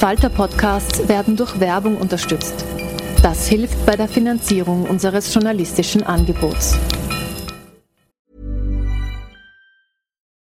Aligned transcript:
Falter-Podcasts 0.00 1.08
werden 1.08 1.36
durch 1.36 1.60
Werbung 1.60 1.98
unterstützt. 1.98 2.64
Das 3.22 3.46
hilft 3.48 3.84
bei 3.84 3.96
der 3.96 4.08
Finanzierung 4.08 4.88
unseres 4.88 5.34
journalistischen 5.34 6.02
Angebots. 6.02 6.74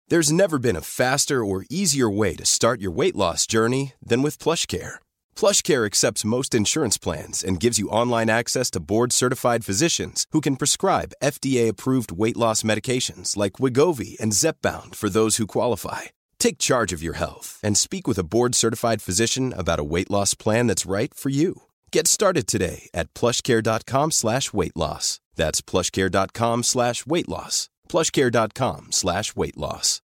There's 0.08 0.32
never 0.32 0.60
been 0.60 0.78
a 0.78 0.82
faster 0.82 1.44
or 1.44 1.66
easier 1.70 2.10
way 2.10 2.38
to 2.38 2.46
start 2.46 2.80
your 2.82 2.96
weight 2.96 3.18
loss 3.18 3.46
journey 3.46 3.92
than 4.02 4.24
with 4.24 4.38
PlushCare. 4.38 5.00
PlushCare 5.36 5.86
accepts 5.86 6.24
most 6.24 6.56
insurance 6.56 6.98
plans 6.98 7.44
and 7.44 7.60
gives 7.60 7.78
you 7.78 7.90
online 7.90 8.30
access 8.30 8.72
to 8.72 8.80
board-certified 8.80 9.66
physicians 9.66 10.26
who 10.32 10.40
can 10.40 10.56
prescribe 10.56 11.12
FDA-approved 11.22 12.14
weight 12.14 12.38
loss 12.38 12.64
medications 12.64 13.36
like 13.36 13.60
Wigovi 13.60 14.18
and 14.22 14.32
Zepbound 14.32 14.96
for 14.96 15.10
those 15.10 15.36
who 15.36 15.46
qualify. 15.46 16.04
Take 16.40 16.58
charge 16.58 16.94
of 16.94 17.04
your 17.04 17.18
health 17.18 17.59
and 17.62 17.78
speak 17.78 18.08
with 18.08 18.18
a 18.18 18.23
board 18.23 18.56
certified 18.56 19.02
physician 19.02 19.54
about 19.54 19.80
a 19.80 19.84
weight 19.84 20.09
loss 20.09 20.34
plan 20.34 20.68
that's 20.68 20.86
right 20.86 21.14
for 21.14 21.30
you. 21.30 21.64
Get 21.92 22.08
started 22.08 22.48
today 22.48 22.90
at 22.94 23.14
plushcare.com 23.14 24.12
slash 24.12 24.54
weight 24.54 24.76
loss. 24.76 25.20
That's 25.36 25.62
plushcare.com 25.62 26.64
slash 26.64 27.06
weight 27.06 27.28
loss. 27.30 27.70
Plushcare.com 27.90 28.88
slash 28.92 29.36
weight 29.36 29.58
loss. 29.58 30.02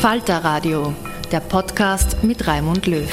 Falter 0.00 0.40
Radio, 0.44 0.94
der 1.32 1.40
Podcast 1.40 2.22
mit 2.22 2.46
Raimund 2.46 2.86
Löw. 2.86 3.08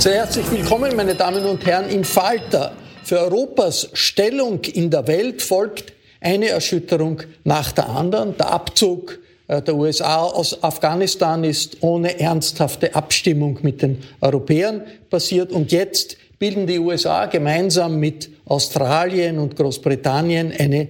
Sehr 0.00 0.14
herzlich 0.14 0.50
willkommen, 0.50 0.96
meine 0.96 1.14
Damen 1.14 1.44
und 1.44 1.64
Herren, 1.64 1.88
im 1.90 2.02
Falter. 2.02 2.72
Für 3.04 3.20
Europas 3.20 3.90
Stellung 3.92 4.60
in 4.64 4.90
der 4.90 5.06
Welt 5.06 5.42
folgt 5.42 5.92
eine 6.22 6.48
Erschütterung 6.48 7.20
nach 7.44 7.70
der 7.72 7.90
anderen. 7.90 8.34
Der 8.38 8.50
Abzug 8.50 9.18
äh, 9.46 9.60
der 9.60 9.76
USA 9.76 10.22
aus 10.22 10.62
Afghanistan 10.62 11.44
ist 11.44 11.82
ohne 11.82 12.18
ernsthafte 12.18 12.94
Abstimmung 12.94 13.58
mit 13.60 13.82
den 13.82 13.98
Europäern 14.22 14.84
passiert. 15.10 15.52
Und 15.52 15.70
jetzt 15.70 16.16
bilden 16.38 16.66
die 16.66 16.78
USA 16.78 17.26
gemeinsam 17.26 18.00
mit 18.00 18.30
Australien 18.46 19.38
und 19.38 19.54
Großbritannien 19.54 20.54
eine 20.58 20.88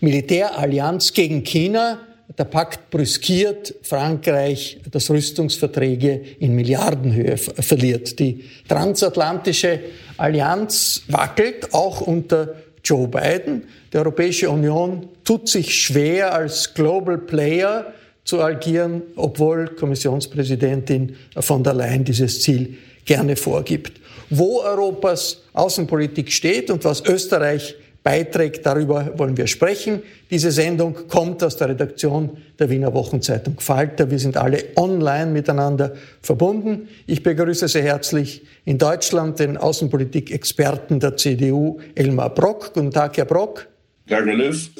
Militärallianz 0.00 1.12
gegen 1.12 1.44
China. 1.44 2.00
Der 2.38 2.44
Pakt 2.44 2.90
brüskiert 2.90 3.74
Frankreich, 3.82 4.80
das 4.90 5.10
Rüstungsverträge 5.10 6.22
in 6.40 6.54
Milliardenhöhe 6.54 7.36
verliert. 7.36 8.18
Die 8.18 8.44
transatlantische 8.66 9.80
Allianz 10.16 11.02
wackelt 11.08 11.74
auch 11.74 12.00
unter 12.00 12.54
Joe 12.82 13.08
Biden. 13.08 13.64
Die 13.92 13.98
Europäische 13.98 14.50
Union 14.50 15.08
tut 15.22 15.48
sich 15.48 15.74
schwer 15.74 16.34
als 16.34 16.72
Global 16.72 17.18
Player 17.18 17.92
zu 18.24 18.40
agieren, 18.40 19.02
obwohl 19.16 19.68
Kommissionspräsidentin 19.68 21.16
von 21.38 21.62
der 21.62 21.74
Leyen 21.74 22.04
dieses 22.04 22.40
Ziel 22.40 22.78
gerne 23.04 23.36
vorgibt. 23.36 24.00
Wo 24.30 24.60
Europas 24.62 25.42
Außenpolitik 25.52 26.32
steht 26.32 26.70
und 26.70 26.84
was 26.84 27.04
Österreich 27.04 27.76
beiträgt. 28.04 28.64
Darüber 28.64 29.18
wollen 29.18 29.36
wir 29.36 29.48
sprechen. 29.48 30.02
Diese 30.30 30.52
Sendung 30.52 31.08
kommt 31.08 31.42
aus 31.42 31.56
der 31.56 31.70
Redaktion 31.70 32.36
der 32.58 32.70
Wiener 32.70 32.94
Wochenzeitung 32.94 33.58
Falter. 33.58 34.10
Wir 34.10 34.20
sind 34.20 34.36
alle 34.36 34.62
online 34.76 35.32
miteinander 35.32 35.94
verbunden. 36.22 36.88
Ich 37.06 37.24
begrüße 37.24 37.66
sehr 37.66 37.82
herzlich 37.82 38.42
in 38.64 38.78
Deutschland 38.78 39.40
den 39.40 39.56
Außenpolitik-Experten 39.56 41.00
der 41.00 41.16
CDU, 41.16 41.80
Elmar 41.96 42.32
Brock. 42.32 42.74
Guten 42.74 42.92
Tag, 42.92 43.16
Herr 43.16 43.24
Brock. 43.24 43.66
Löw. 44.06 44.70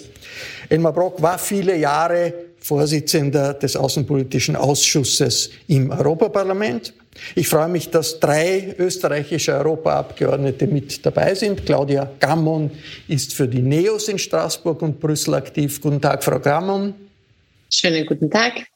Elmar 0.69 0.93
Brock 0.93 1.21
war 1.21 1.39
viele 1.39 1.77
Jahre 1.77 2.33
Vorsitzender 2.64 3.52
des 3.52 3.76
Außenpolitischen 3.76 4.56
Ausschusses 4.56 5.50
im 5.69 5.91
Europaparlament. 5.91 6.94
Ich 7.34 7.47
freue 7.47 7.69
mich, 7.69 7.91
dass 7.91 8.19
drei 8.19 8.75
österreichische 8.78 9.52
Europaabgeordnete 9.52 10.66
mit 10.66 11.04
dabei 11.04 11.34
sind. 11.34 11.66
Claudia 11.66 12.10
Gammon 12.19 12.70
ist 13.06 13.34
für 13.34 13.47
die 13.47 13.60
NEOS 13.60 14.08
in 14.08 14.19
Straßburg 14.19 14.80
und 14.80 14.98
Brüssel 14.98 15.34
aktiv. 15.34 15.78
Guten 15.78 16.00
Tag, 16.00 16.25
Frau 16.25 16.41
Gammon. 16.41 16.94
Schönen 17.70 18.06
guten 18.06 18.30
Tag. 18.30 18.66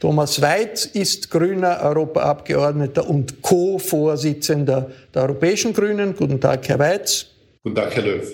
Thomas 0.00 0.42
Weiz 0.42 0.86
ist 0.86 1.30
grüner 1.30 1.78
Europaabgeordneter 1.82 3.08
und 3.08 3.42
Co-Vorsitzender 3.42 4.90
der 5.14 5.22
Europäischen 5.22 5.72
Grünen. 5.72 6.16
Guten 6.16 6.40
Tag, 6.40 6.68
Herr 6.68 6.80
Weiz. 6.80 7.26
Guten 7.62 7.76
Tag, 7.76 7.94
Herr 7.94 8.02
Löw. 8.02 8.28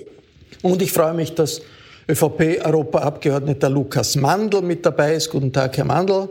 Und 0.62 0.80
ich 0.80 0.90
freue 0.90 1.12
mich, 1.12 1.34
dass 1.34 1.60
ÖVP-Europaabgeordneter 2.08 3.70
Lukas 3.70 4.16
Mandl 4.16 4.62
mit 4.62 4.84
dabei 4.84 5.14
ist. 5.14 5.30
Guten 5.30 5.52
Tag, 5.52 5.76
Herr 5.76 5.84
Mandl. 5.84 6.28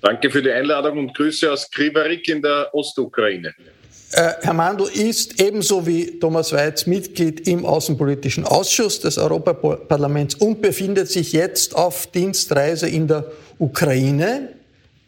Danke 0.00 0.30
für 0.30 0.42
die 0.42 0.50
Einladung 0.50 0.98
und 0.98 1.14
Grüße 1.14 1.50
aus 1.50 1.70
Krivarik 1.70 2.28
in 2.28 2.42
der 2.42 2.68
Ostukraine. 2.72 3.54
Äh, 4.12 4.34
Herr 4.42 4.54
Mandl 4.54 4.84
ist 4.84 5.40
ebenso 5.40 5.84
wie 5.86 6.18
Thomas 6.20 6.52
Weiz 6.52 6.86
Mitglied 6.86 7.48
im 7.48 7.66
Außenpolitischen 7.66 8.44
Ausschuss 8.44 9.00
des 9.00 9.18
Europaparlaments 9.18 10.36
und 10.36 10.62
befindet 10.62 11.08
sich 11.08 11.32
jetzt 11.32 11.74
auf 11.74 12.06
Dienstreise 12.06 12.88
in 12.88 13.08
der 13.08 13.24
Ukraine, 13.58 14.50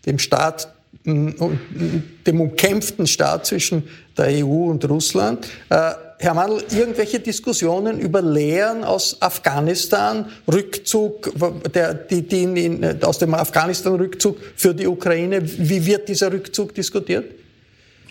dem 0.05 0.19
Staat, 0.19 0.72
dem 1.05 2.41
umkämpften 2.41 3.06
Staat 3.06 3.47
zwischen 3.47 3.88
der 4.17 4.44
EU 4.44 4.71
und 4.71 4.88
Russland. 4.88 5.47
Äh, 5.71 5.93
Herr 6.21 6.34
Mandl, 6.34 6.65
irgendwelche 6.77 7.21
Diskussionen 7.21 8.01
über 8.01 8.21
Lehren 8.21 8.83
aus 8.83 9.23
Afghanistan, 9.23 10.33
Rückzug, 10.53 11.33
der, 11.73 11.95
die, 11.95 12.23
die 12.23 12.43
in, 12.43 13.05
aus 13.05 13.19
dem 13.19 13.34
Afghanistan-Rückzug 13.34 14.37
für 14.56 14.75
die 14.75 14.89
Ukraine, 14.89 15.41
wie 15.43 15.87
wird 15.87 16.09
dieser 16.09 16.33
Rückzug 16.33 16.75
diskutiert? 16.75 17.31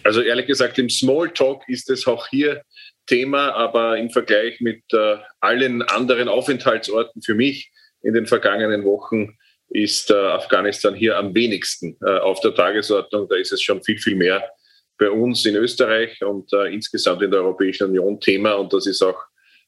Also 0.06 0.22
ehrlich 0.22 0.48
gesagt, 0.48 0.80
im 0.80 0.90
Smalltalk 0.90 1.68
ist 1.68 1.90
es 1.90 2.08
auch 2.08 2.28
hier 2.28 2.62
Thema, 3.08 3.52
aber 3.52 3.98
im 3.98 4.10
Vergleich 4.10 4.62
mit 4.62 4.84
äh, 4.94 5.18
allen 5.42 5.82
anderen 5.82 6.30
Aufenthaltsorten 6.30 7.22
für 7.22 7.36
mich 7.36 7.72
in 8.04 8.14
den 8.14 8.26
vergangenen 8.26 8.86
Wochen 8.86 9.38
ist 9.70 10.12
äh, 10.12 10.14
Afghanistan 10.14 10.96
hier 10.96 11.18
am 11.18 11.36
wenigsten 11.36 11.98
äh, 12.06 12.20
auf 12.20 12.40
der 12.40 12.56
Tagesordnung. 12.56 13.28
Da 13.28 13.36
ist 13.36 13.52
es 13.52 13.62
schon 13.62 13.84
viel, 13.84 13.98
viel 13.98 14.16
mehr 14.16 14.50
bei 14.98 15.10
uns 15.10 15.46
in 15.46 15.56
Österreich 15.56 16.22
und 16.24 16.52
äh, 16.54 16.74
insgesamt 16.74 17.22
in 17.22 17.32
der 17.32 17.42
Europäischen 17.42 17.90
Union 17.90 18.20
Thema. 18.20 18.54
Und 18.54 18.74
das 18.74 18.88
ist 18.88 19.02
auch 19.02 19.20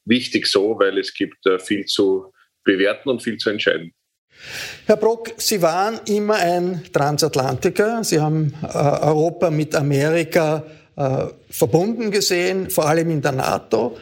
wichtig 0.04 0.46
so, 0.46 0.78
weil 0.78 0.98
es 0.98 1.14
gibt 1.14 1.46
äh, 1.46 1.58
viel 1.58 1.84
zu 1.84 2.32
bewerten 2.64 3.08
und 3.08 3.22
viel 3.22 3.36
zu 3.36 3.50
entscheiden. 3.50 3.92
Herr 4.86 4.96
Brock, 4.96 5.32
Sie 5.36 5.60
waren 5.60 6.00
immer 6.06 6.34
ein 6.36 6.82
Transatlantiker. 6.92 8.02
Sie 8.04 8.20
haben 8.20 8.54
äh, 8.62 8.66
Europa 8.66 9.50
mit 9.50 9.74
Amerika 9.74 10.64
äh, 10.96 11.26
verbunden 11.50 12.10
gesehen, 12.10 12.70
vor 12.70 12.88
allem 12.88 13.10
in 13.10 13.22
der 13.22 13.32
NATO. 13.32 13.96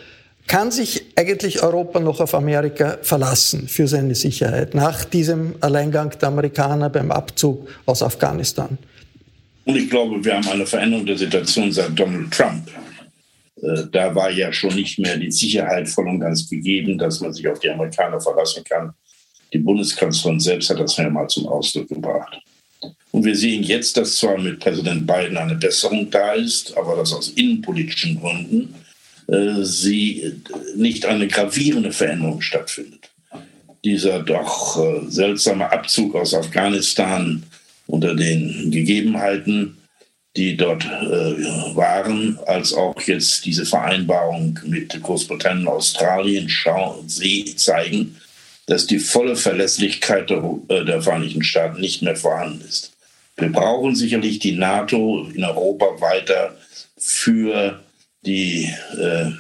Kann 0.47 0.71
sich 0.71 1.05
eigentlich 1.15 1.63
Europa 1.63 2.01
noch 2.01 2.21
auf 2.21 2.35
Amerika 2.35 2.99
verlassen 3.03 3.69
für 3.69 3.87
seine 3.87 4.15
Sicherheit 4.15 4.75
nach 4.75 5.05
diesem 5.05 5.57
Alleingang 5.61 6.11
der 6.19 6.29
Amerikaner 6.29 6.89
beim 6.89 7.11
Abzug 7.11 7.69
aus 7.85 8.03
Afghanistan? 8.03 8.79
Und 9.69 9.77
ich 9.77 9.91
glaube, 9.91 10.25
wir 10.25 10.35
haben 10.35 10.49
eine 10.49 10.65
Veränderung 10.65 11.05
der 11.05 11.19
Situation 11.19 11.71
seit 11.71 11.99
Donald 11.99 12.31
Trump. 12.31 12.71
Äh, 13.61 13.83
da 13.93 14.15
war 14.15 14.31
ja 14.31 14.51
schon 14.51 14.75
nicht 14.75 14.99
mehr 14.99 15.19
die 15.19 15.31
Sicherheit 15.31 15.87
voll 15.91 16.09
und 16.09 16.21
ganz 16.21 16.49
gegeben, 16.49 16.97
dass 16.97 17.21
man 17.21 17.35
sich 17.35 17.47
auf 17.47 17.59
die 17.59 17.69
Amerikaner 17.69 18.19
verlassen 18.19 18.65
kann. 18.65 18.95
Die 19.53 19.59
Bundeskanzlerin 19.59 20.41
selbst 20.41 20.71
hat 20.71 20.81
das 20.81 20.97
mal 20.97 21.29
zum 21.29 21.49
Ausdruck 21.49 21.87
gebracht. 21.87 22.41
Und 23.11 23.25
wir 23.27 23.37
sehen 23.37 23.63
jetzt, 23.63 23.99
dass 23.99 24.17
zwar 24.17 24.39
mit 24.39 24.59
Präsident 24.59 25.07
Biden 25.07 25.37
eine 25.37 25.57
Besserung 25.57 26.11
da 26.11 26.33
ist, 26.33 26.75
aber 26.75 26.97
dass 26.97 27.13
aus 27.13 27.29
innenpolitischen 27.29 28.19
Gründen 28.19 28.75
äh, 29.27 29.65
sie 29.65 30.23
äh, 30.23 30.33
nicht 30.77 31.05
eine 31.05 31.29
gravierende 31.29 31.93
Veränderung 31.93 32.41
stattfindet. 32.41 33.11
Dieser 33.85 34.21
doch 34.21 34.79
äh, 34.79 35.11
seltsame 35.11 35.71
Abzug 35.71 36.15
aus 36.15 36.33
Afghanistan 36.33 37.43
unter 37.89 38.15
den 38.15 38.71
Gegebenheiten 38.71 39.79
die 40.39 40.57
dort 40.57 40.85
äh, 40.85 41.75
waren, 41.75 42.39
als 42.47 42.73
auch 42.73 43.01
jetzt 43.03 43.45
diese 43.45 43.67
Vereinbarung 43.67 44.59
mit 44.65 45.03
Großbritannien 45.03 45.67
und 45.67 45.75
Australien 45.75 46.49
zeigen, 47.57 48.17
dass 48.67 48.87
die 48.87 49.01
volle 49.01 49.35
Verlässlichkeit 49.35 50.31
der, 50.31 50.45
äh, 50.69 50.85
der 50.85 51.03
Vereinigten 51.03 51.43
Staaten 51.43 51.81
nicht 51.81 52.03
mehr 52.03 52.15
vorhanden 52.15 52.65
ist. 52.67 52.93
Wir 53.37 53.51
brauchen 53.51 53.97
sicherlich 53.97 54.39
die 54.39 54.53
NATO 54.53 55.29
in 55.35 55.45
Europa 55.45 56.01
weiter 56.01 56.57
für 56.97 57.83
die 58.25 58.73
äh, 58.97 59.31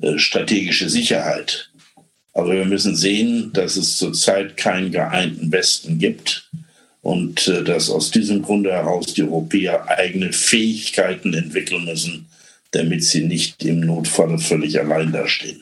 äh 0.00 0.18
strategische 0.18 0.88
Sicherheit. 0.88 1.70
Aber 2.34 2.52
wir 2.52 2.64
müssen 2.64 2.96
sehen, 2.96 3.52
dass 3.52 3.76
es 3.76 3.96
zurzeit 3.96 4.56
keinen 4.56 4.90
geeinten 4.90 5.50
Westen 5.50 5.98
gibt 5.98 6.50
und 7.04 7.46
äh, 7.48 7.62
dass 7.62 7.90
aus 7.90 8.10
diesem 8.10 8.42
Grunde 8.42 8.72
heraus 8.72 9.12
die 9.12 9.22
Europäer 9.22 9.86
eigene 9.88 10.32
Fähigkeiten 10.32 11.34
entwickeln 11.34 11.84
müssen, 11.84 12.26
damit 12.70 13.04
sie 13.04 13.24
nicht 13.24 13.62
im 13.62 13.80
Notfall 13.80 14.38
völlig 14.38 14.80
allein 14.80 15.12
dastehen. 15.12 15.60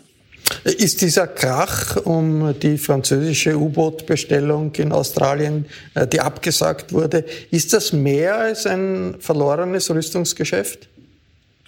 Ist 0.64 1.00
dieser 1.00 1.26
Krach 1.26 1.96
um 1.96 2.54
die 2.60 2.78
französische 2.78 3.58
U-Boot-Bestellung 3.58 4.72
in 4.76 4.92
Australien, 4.92 5.66
äh, 5.94 6.06
die 6.06 6.20
abgesagt 6.20 6.92
wurde, 6.92 7.24
ist 7.50 7.72
das 7.72 7.92
mehr 7.92 8.36
als 8.36 8.64
ein 8.64 9.16
verlorenes 9.18 9.90
Rüstungsgeschäft? 9.90 10.88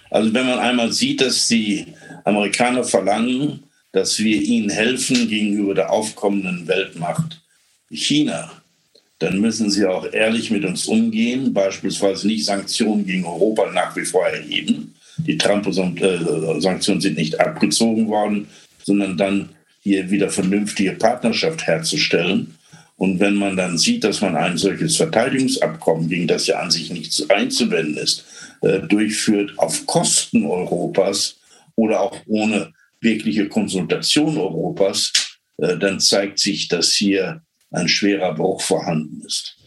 Also 0.09 0.33
wenn 0.33 0.45
man 0.45 0.59
einmal 0.59 0.93
sieht, 0.93 1.19
dass 1.19 1.49
die 1.49 1.87
Amerikaner 2.23 2.85
verlangen, 2.85 3.63
dass 3.91 4.19
wir 4.19 4.41
ihnen 4.41 4.69
helfen 4.69 5.27
gegenüber 5.27 5.73
der 5.73 5.91
aufkommenden 5.91 6.65
Weltmacht 6.65 7.41
China, 7.89 8.51
dann 9.19 9.39
müssen 9.39 9.69
sie 9.69 9.85
auch 9.85 10.11
ehrlich 10.11 10.51
mit 10.51 10.65
uns 10.65 10.87
umgehen, 10.87 11.53
beispielsweise 11.53 12.27
nicht 12.27 12.45
Sanktionen 12.45 13.05
gegen 13.05 13.25
Europa 13.25 13.71
nach 13.71 13.95
wie 13.95 14.05
vor 14.05 14.27
erheben. 14.27 14.93
Die 15.17 15.37
Trump-Sanktionen 15.37 17.01
sind 17.01 17.17
nicht 17.17 17.39
abgezogen 17.39 18.07
worden, 18.07 18.47
sondern 18.83 19.17
dann 19.17 19.49
hier 19.81 20.09
wieder 20.09 20.29
vernünftige 20.29 20.93
Partnerschaft 20.93 21.65
herzustellen. 21.65 22.55
Und 22.97 23.19
wenn 23.19 23.35
man 23.35 23.55
dann 23.55 23.77
sieht, 23.77 24.03
dass 24.03 24.21
man 24.21 24.35
ein 24.35 24.57
solches 24.57 24.97
Verteidigungsabkommen, 24.97 26.09
gegen 26.09 26.27
das 26.27 26.47
ja 26.47 26.59
an 26.59 26.71
sich 26.71 26.91
nichts 26.91 27.29
einzuwenden 27.29 27.97
ist, 27.97 28.25
äh, 28.61 28.79
durchführt 28.79 29.53
auf 29.57 29.85
Kosten 29.85 30.45
Europas 30.45 31.37
oder 31.75 32.01
auch 32.01 32.17
ohne 32.25 32.73
wirkliche 33.01 33.47
Konsultation 33.47 34.37
Europas, 34.37 35.11
äh, 35.57 35.77
dann 35.77 35.99
zeigt 35.99 36.39
sich, 36.39 36.67
dass 36.67 36.93
hier 36.93 37.41
ein 37.75 37.87
schwerer 37.87 38.33
Bruch 38.33 38.61
vorhanden 38.61 39.21
ist. 39.25 39.57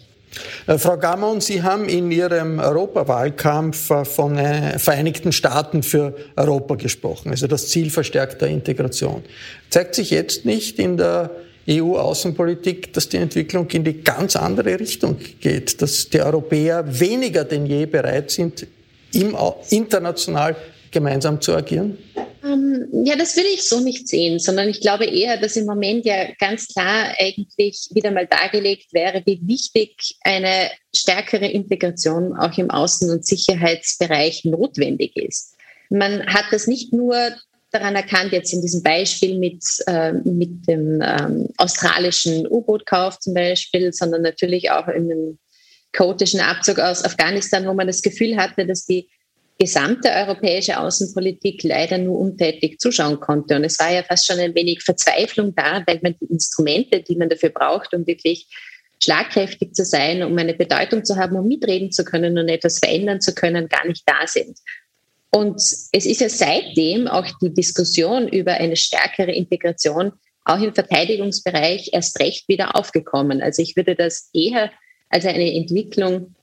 Äh, 0.67 0.79
Frau 0.79 0.97
Gammon, 0.97 1.41
Sie 1.41 1.63
haben 1.63 1.89
in 1.89 2.11
Ihrem 2.11 2.59
Europawahlkampf 2.59 3.91
äh, 3.91 4.05
von 4.05 4.37
äh, 4.39 4.79
Vereinigten 4.79 5.33
Staaten 5.33 5.83
für 5.83 6.15
Europa 6.37 6.75
gesprochen, 6.75 7.31
also 7.31 7.47
das 7.47 7.69
Ziel 7.69 7.91
verstärkter 7.91 8.47
Integration. 8.47 9.23
Zeigt 9.71 9.95
sich 9.95 10.11
jetzt 10.11 10.45
nicht 10.45 10.79
in 10.79 10.97
der 10.97 11.31
EU-Außenpolitik, 11.69 12.95
dass 12.95 13.09
die 13.09 13.19
Entwicklung 13.19 13.69
in 13.71 13.85
die 13.85 14.03
ganz 14.03 14.37
andere 14.37 14.81
Richtung 14.81 15.19
geht, 15.41 15.83
dass 15.83 16.09
die 16.09 16.21
Europäer 16.21 16.85
weniger 16.99 17.45
denn 17.45 17.67
je 17.67 17.85
bereit 17.85 18.31
sind, 18.31 18.67
international 19.13 20.57
gemeinsam 20.91 21.41
zu 21.41 21.55
agieren? 21.55 21.99
Ähm, 22.45 22.89
ja, 23.05 23.17
das 23.17 23.37
würde 23.37 23.49
ich 23.49 23.69
so 23.69 23.81
nicht 23.81 24.09
sehen, 24.09 24.39
sondern 24.39 24.69
ich 24.69 24.81
glaube 24.81 25.07
eher, 25.07 25.39
dass 25.39 25.57
im 25.57 25.67
Moment 25.67 26.05
ja 26.05 26.29
ganz 26.39 26.69
klar 26.69 27.13
eigentlich 27.19 27.89
wieder 27.91 28.11
mal 28.11 28.27
dargelegt 28.27 28.93
wäre, 28.93 29.23
wie 29.27 29.41
wichtig 29.43 30.17
eine 30.23 30.71
stärkere 30.95 31.47
Integration 31.47 32.37
auch 32.37 32.57
im 32.57 32.69
Außen- 32.69 33.11
und 33.11 33.27
Sicherheitsbereich 33.27 34.45
notwendig 34.45 35.17
ist. 35.17 35.57
Man 35.91 36.27
hat 36.27 36.47
das 36.51 36.67
nicht 36.67 36.93
nur 36.93 37.17
daran 37.71 37.97
erkannt, 37.97 38.33
jetzt 38.33 38.53
in 38.53 38.63
diesem 38.63 38.83
Beispiel 38.83 39.39
mit, 39.39 39.65
äh, 39.87 40.13
mit 40.13 40.67
dem 40.67 41.03
ähm, 41.03 41.49
australischen 41.57 42.47
U-Boot-Kauf 42.47 43.19
zum 43.19 43.35
Beispiel, 43.35 43.93
sondern 43.93 44.23
natürlich 44.23 44.71
auch 44.71 44.89
in 44.89 45.09
dem 45.09 45.39
chaotischen 45.93 46.41
Abzug 46.41 46.79
aus 46.79 47.05
Afghanistan, 47.05 47.67
wo 47.67 47.75
man 47.75 47.87
das 47.87 48.03
Gefühl 48.03 48.37
hatte, 48.37 48.67
dass 48.67 48.85
die 48.85 49.09
gesamte 49.59 50.09
europäische 50.11 50.79
Außenpolitik 50.79 51.65
leider 51.65 51.99
nur 51.99 52.19
untätig 52.19 52.79
zuschauen 52.79 53.19
konnte. 53.19 53.57
Und 53.57 53.65
es 53.65 53.79
war 53.79 53.93
ja 53.93 54.03
fast 54.05 54.27
schon 54.27 54.39
ein 54.39 54.55
wenig 54.55 54.83
Verzweiflung 54.83 55.55
da, 55.55 55.83
weil 55.87 55.99
man 56.03 56.15
die 56.21 56.33
Instrumente, 56.33 57.03
die 57.03 57.17
man 57.17 57.29
dafür 57.29 57.51
braucht, 57.51 57.93
um 57.93 58.07
wirklich 58.07 58.47
schlagkräftig 59.03 59.75
zu 59.75 59.85
sein, 59.85 60.23
um 60.23 60.37
eine 60.39 60.55
Bedeutung 60.55 61.05
zu 61.05 61.17
haben, 61.17 61.37
um 61.37 61.47
mitreden 61.47 61.91
zu 61.91 62.05
können 62.05 62.39
und 62.39 62.49
etwas 62.49 62.79
verändern 62.79 63.21
zu 63.21 63.35
können, 63.35 63.69
gar 63.69 63.87
nicht 63.87 64.05
da 64.07 64.27
sind. 64.27 64.59
Und 65.31 65.57
es 65.57 65.91
ist 65.93 66.21
ja 66.21 66.29
seitdem 66.29 67.07
auch 67.07 67.27
die 67.43 67.53
Diskussion 67.53 68.29
über 68.29 68.55
eine 68.55 68.77
stärkere 68.77 69.33
Integration 69.33 70.13
auch 70.45 70.61
im 70.61 70.75
Verteidigungsbereich 70.75 71.91
erst 71.93 72.19
recht 72.21 72.49
wieder 72.49 72.75
aufgekommen. 72.75 73.43
Also 73.43 73.61
ich 73.61 73.77
würde 73.77 73.95
das 73.95 74.31
eher 74.33 74.71
als 75.11 75.27
eine 75.27 75.55
Entwicklung 75.55 76.35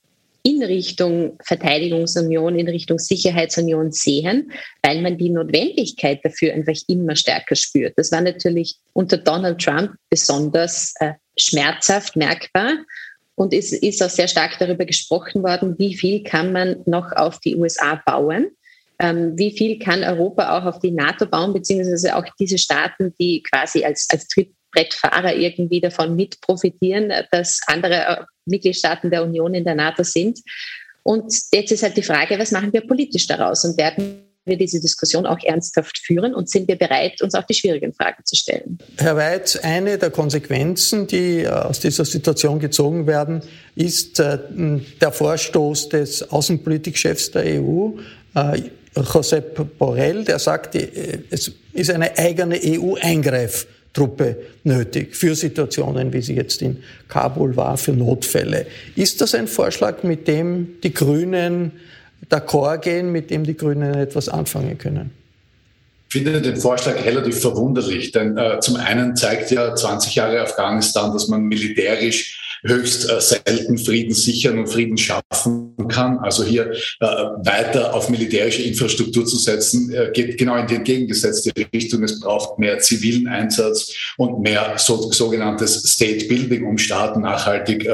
in 0.45 0.61
Richtung 0.61 1.39
Verteidigungsunion, 1.43 2.55
in 2.55 2.69
Richtung 2.69 2.99
Sicherheitsunion 2.99 3.91
sehen, 3.91 4.51
weil 4.83 5.01
man 5.01 5.17
die 5.17 5.31
Notwendigkeit 5.31 6.19
dafür 6.23 6.53
einfach 6.53 6.75
immer 6.87 7.15
stärker 7.15 7.55
spürt. 7.55 7.93
Das 7.97 8.11
war 8.11 8.21
natürlich 8.21 8.77
unter 8.93 9.17
Donald 9.17 9.59
Trump 9.59 9.93
besonders 10.07 10.93
äh, 10.99 11.13
schmerzhaft 11.35 12.15
merkbar. 12.15 12.77
Und 13.33 13.55
es 13.55 13.73
ist 13.73 14.03
auch 14.03 14.09
sehr 14.09 14.27
stark 14.27 14.59
darüber 14.59 14.85
gesprochen 14.85 15.41
worden, 15.41 15.75
wie 15.79 15.95
viel 15.95 16.21
kann 16.21 16.53
man 16.53 16.83
noch 16.85 17.11
auf 17.11 17.39
die 17.39 17.55
USA 17.55 17.99
bauen. 18.05 18.51
Ähm, 18.99 19.33
wie 19.37 19.51
viel 19.51 19.79
kann 19.79 20.03
Europa 20.03 20.57
auch 20.57 20.65
auf 20.65 20.79
die 20.79 20.91
NATO 20.91 21.25
bauen, 21.25 21.53
beziehungsweise 21.53 22.15
auch 22.15 22.25
diese 22.39 22.59
Staaten, 22.59 23.15
die 23.19 23.41
quasi 23.41 23.83
als, 23.83 24.07
als 24.11 24.27
Trittbrettfahrer 24.75 25.35
irgendwie 25.35 25.81
davon 25.81 26.15
mit 26.15 26.41
profitieren, 26.41 27.11
dass 27.31 27.61
andere 27.67 27.93
äh, 27.93 28.17
Mitgliedstaaten 28.45 29.09
der 29.09 29.23
Union 29.23 29.53
in 29.53 29.63
der 29.63 29.75
NATO 29.75 30.03
sind. 30.03 30.39
Und 31.03 31.33
jetzt 31.53 31.71
ist 31.71 31.83
halt 31.83 31.97
die 31.97 32.03
Frage, 32.03 32.37
was 32.39 32.51
machen 32.51 32.73
wir 32.73 32.81
politisch 32.81 33.27
daraus 33.27 33.63
und 33.63 33.77
werden 33.77 34.21
wir 34.47 34.57
diese 34.57 34.79
Diskussion 34.79 35.25
auch 35.25 35.39
ernsthaft 35.43 35.97
führen 35.97 36.35
und 36.35 36.49
sind 36.49 36.67
wir 36.67 36.75
bereit, 36.75 37.21
uns 37.23 37.33
auch 37.33 37.43
die 37.43 37.55
schwierigen 37.55 37.93
Fragen 37.93 38.23
zu 38.25 38.35
stellen. 38.35 38.77
Herr 38.97 39.15
Weitz, 39.15 39.55
eine 39.55 39.97
der 39.97 40.11
Konsequenzen, 40.11 41.07
die 41.07 41.41
äh, 41.41 41.47
aus 41.47 41.79
dieser 41.79 42.05
Situation 42.05 42.59
gezogen 42.59 43.07
werden, 43.07 43.41
ist 43.75 44.19
äh, 44.19 44.37
der 45.01 45.11
Vorstoß 45.11 45.89
des 45.89 46.29
Außenpolitikchefs 46.29 47.31
der 47.31 47.61
EU, 47.61 47.91
Josep 48.97 49.77
Borrell, 49.77 50.25
der 50.25 50.39
sagt, 50.39 50.75
es 50.75 51.51
ist 51.71 51.89
eine 51.89 52.17
eigene 52.17 52.59
EU-Eingreif 52.61 53.65
Truppe 53.95 54.37
nötig 54.63 55.15
für 55.15 55.33
Situationen, 55.33 56.13
wie 56.13 56.21
sie 56.21 56.35
jetzt 56.35 56.61
in 56.61 56.83
Kabul 57.07 57.55
war, 57.55 57.77
für 57.77 57.93
Notfälle. 57.93 58.67
Ist 58.95 59.21
das 59.21 59.33
ein 59.33 59.47
Vorschlag, 59.47 60.03
mit 60.03 60.27
dem 60.27 60.81
die 60.83 60.93
Grünen 60.93 61.71
d'accord 62.29 62.79
gehen, 62.79 63.11
mit 63.11 63.31
dem 63.31 63.45
die 63.45 63.55
Grünen 63.55 63.95
etwas 63.95 64.29
anfangen 64.29 64.77
können? 64.77 65.11
Ich 66.09 66.21
finde 66.21 66.41
den 66.41 66.57
Vorschlag 66.57 67.03
relativ 67.03 67.39
verwunderlich, 67.39 68.11
denn 68.11 68.37
äh, 68.37 68.59
zum 68.59 68.75
einen 68.75 69.15
zeigt 69.15 69.51
ja 69.51 69.75
20 69.75 70.15
Jahre 70.15 70.41
Afghanistan, 70.41 71.11
dass 71.11 71.27
man 71.27 71.43
militärisch 71.43 72.44
höchst 72.65 73.09
äh, 73.09 73.21
selten 73.21 73.77
Frieden 73.77 74.13
sichern 74.13 74.59
und 74.59 74.67
Frieden 74.67 74.97
schaffen 74.97 75.75
kann. 75.87 76.19
Also 76.19 76.43
hier 76.43 76.71
äh, 76.71 77.05
weiter 77.05 77.93
auf 77.93 78.09
militärische 78.09 78.63
Infrastruktur 78.63 79.25
zu 79.25 79.37
setzen, 79.37 79.93
äh, 79.93 80.11
geht 80.13 80.37
genau 80.37 80.57
in 80.57 80.67
die 80.67 80.75
entgegengesetzte 80.75 81.51
Richtung. 81.73 82.03
Es 82.03 82.19
braucht 82.19 82.59
mehr 82.59 82.79
zivilen 82.79 83.27
Einsatz 83.27 83.93
und 84.17 84.41
mehr 84.41 84.75
so, 84.77 85.11
sogenanntes 85.11 85.83
State 85.83 86.25
Building, 86.25 86.65
um 86.65 86.77
Staaten 86.77 87.21
nachhaltig 87.21 87.87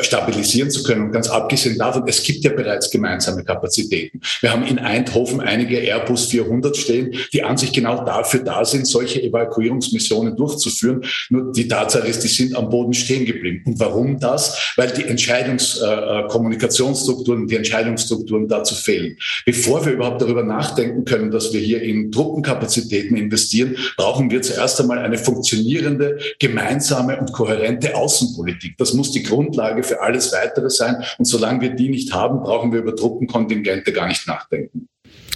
stabilisieren 0.00 0.70
zu 0.70 0.82
können. 0.82 1.06
Und 1.06 1.12
ganz 1.12 1.28
abgesehen 1.28 1.78
davon, 1.78 2.04
es 2.06 2.22
gibt 2.22 2.44
ja 2.44 2.52
bereits 2.52 2.90
gemeinsame 2.90 3.44
Kapazitäten. 3.44 4.20
Wir 4.40 4.52
haben 4.52 4.64
in 4.64 4.78
Eindhoven 4.78 5.40
einige 5.40 5.78
Airbus 5.78 6.26
400 6.26 6.76
stehen, 6.76 7.14
die 7.32 7.42
an 7.42 7.56
sich 7.56 7.72
genau 7.72 8.04
dafür 8.04 8.40
da 8.40 8.64
sind, 8.64 8.86
solche 8.86 9.22
Evakuierungsmissionen 9.22 10.36
durchzuführen. 10.36 11.04
Nur 11.30 11.52
die 11.52 11.68
Tatsache 11.68 12.06
ist, 12.08 12.22
die 12.24 12.28
sind 12.28 12.54
am 12.56 12.68
Boden 12.68 12.92
stehen 12.92 13.24
geblieben. 13.24 13.62
Und 13.66 13.80
warum? 13.80 14.01
Warum 14.02 14.18
das? 14.18 14.72
Weil 14.76 14.90
die 14.90 15.04
Entscheidungskommunikationsstrukturen, 15.04 17.44
äh, 17.44 17.46
die 17.46 17.54
Entscheidungsstrukturen 17.56 18.48
dazu 18.48 18.74
fehlen. 18.74 19.16
Bevor 19.46 19.86
wir 19.86 19.92
überhaupt 19.92 20.20
darüber 20.20 20.42
nachdenken 20.42 21.04
können, 21.04 21.30
dass 21.30 21.52
wir 21.52 21.60
hier 21.60 21.80
in 21.82 22.10
Truppenkapazitäten 22.10 23.16
investieren, 23.16 23.76
brauchen 23.96 24.32
wir 24.32 24.42
zuerst 24.42 24.80
einmal 24.80 24.98
eine 24.98 25.18
funktionierende, 25.18 26.18
gemeinsame 26.40 27.20
und 27.20 27.32
kohärente 27.32 27.94
Außenpolitik. 27.94 28.76
Das 28.76 28.92
muss 28.92 29.12
die 29.12 29.22
Grundlage 29.22 29.84
für 29.84 30.00
alles 30.00 30.32
Weitere 30.32 30.68
sein. 30.68 31.04
Und 31.18 31.26
solange 31.26 31.60
wir 31.60 31.70
die 31.70 31.88
nicht 31.88 32.12
haben, 32.12 32.42
brauchen 32.42 32.72
wir 32.72 32.80
über 32.80 32.96
Truppenkontingente 32.96 33.92
gar 33.92 34.08
nicht 34.08 34.26
nachdenken. 34.26 34.88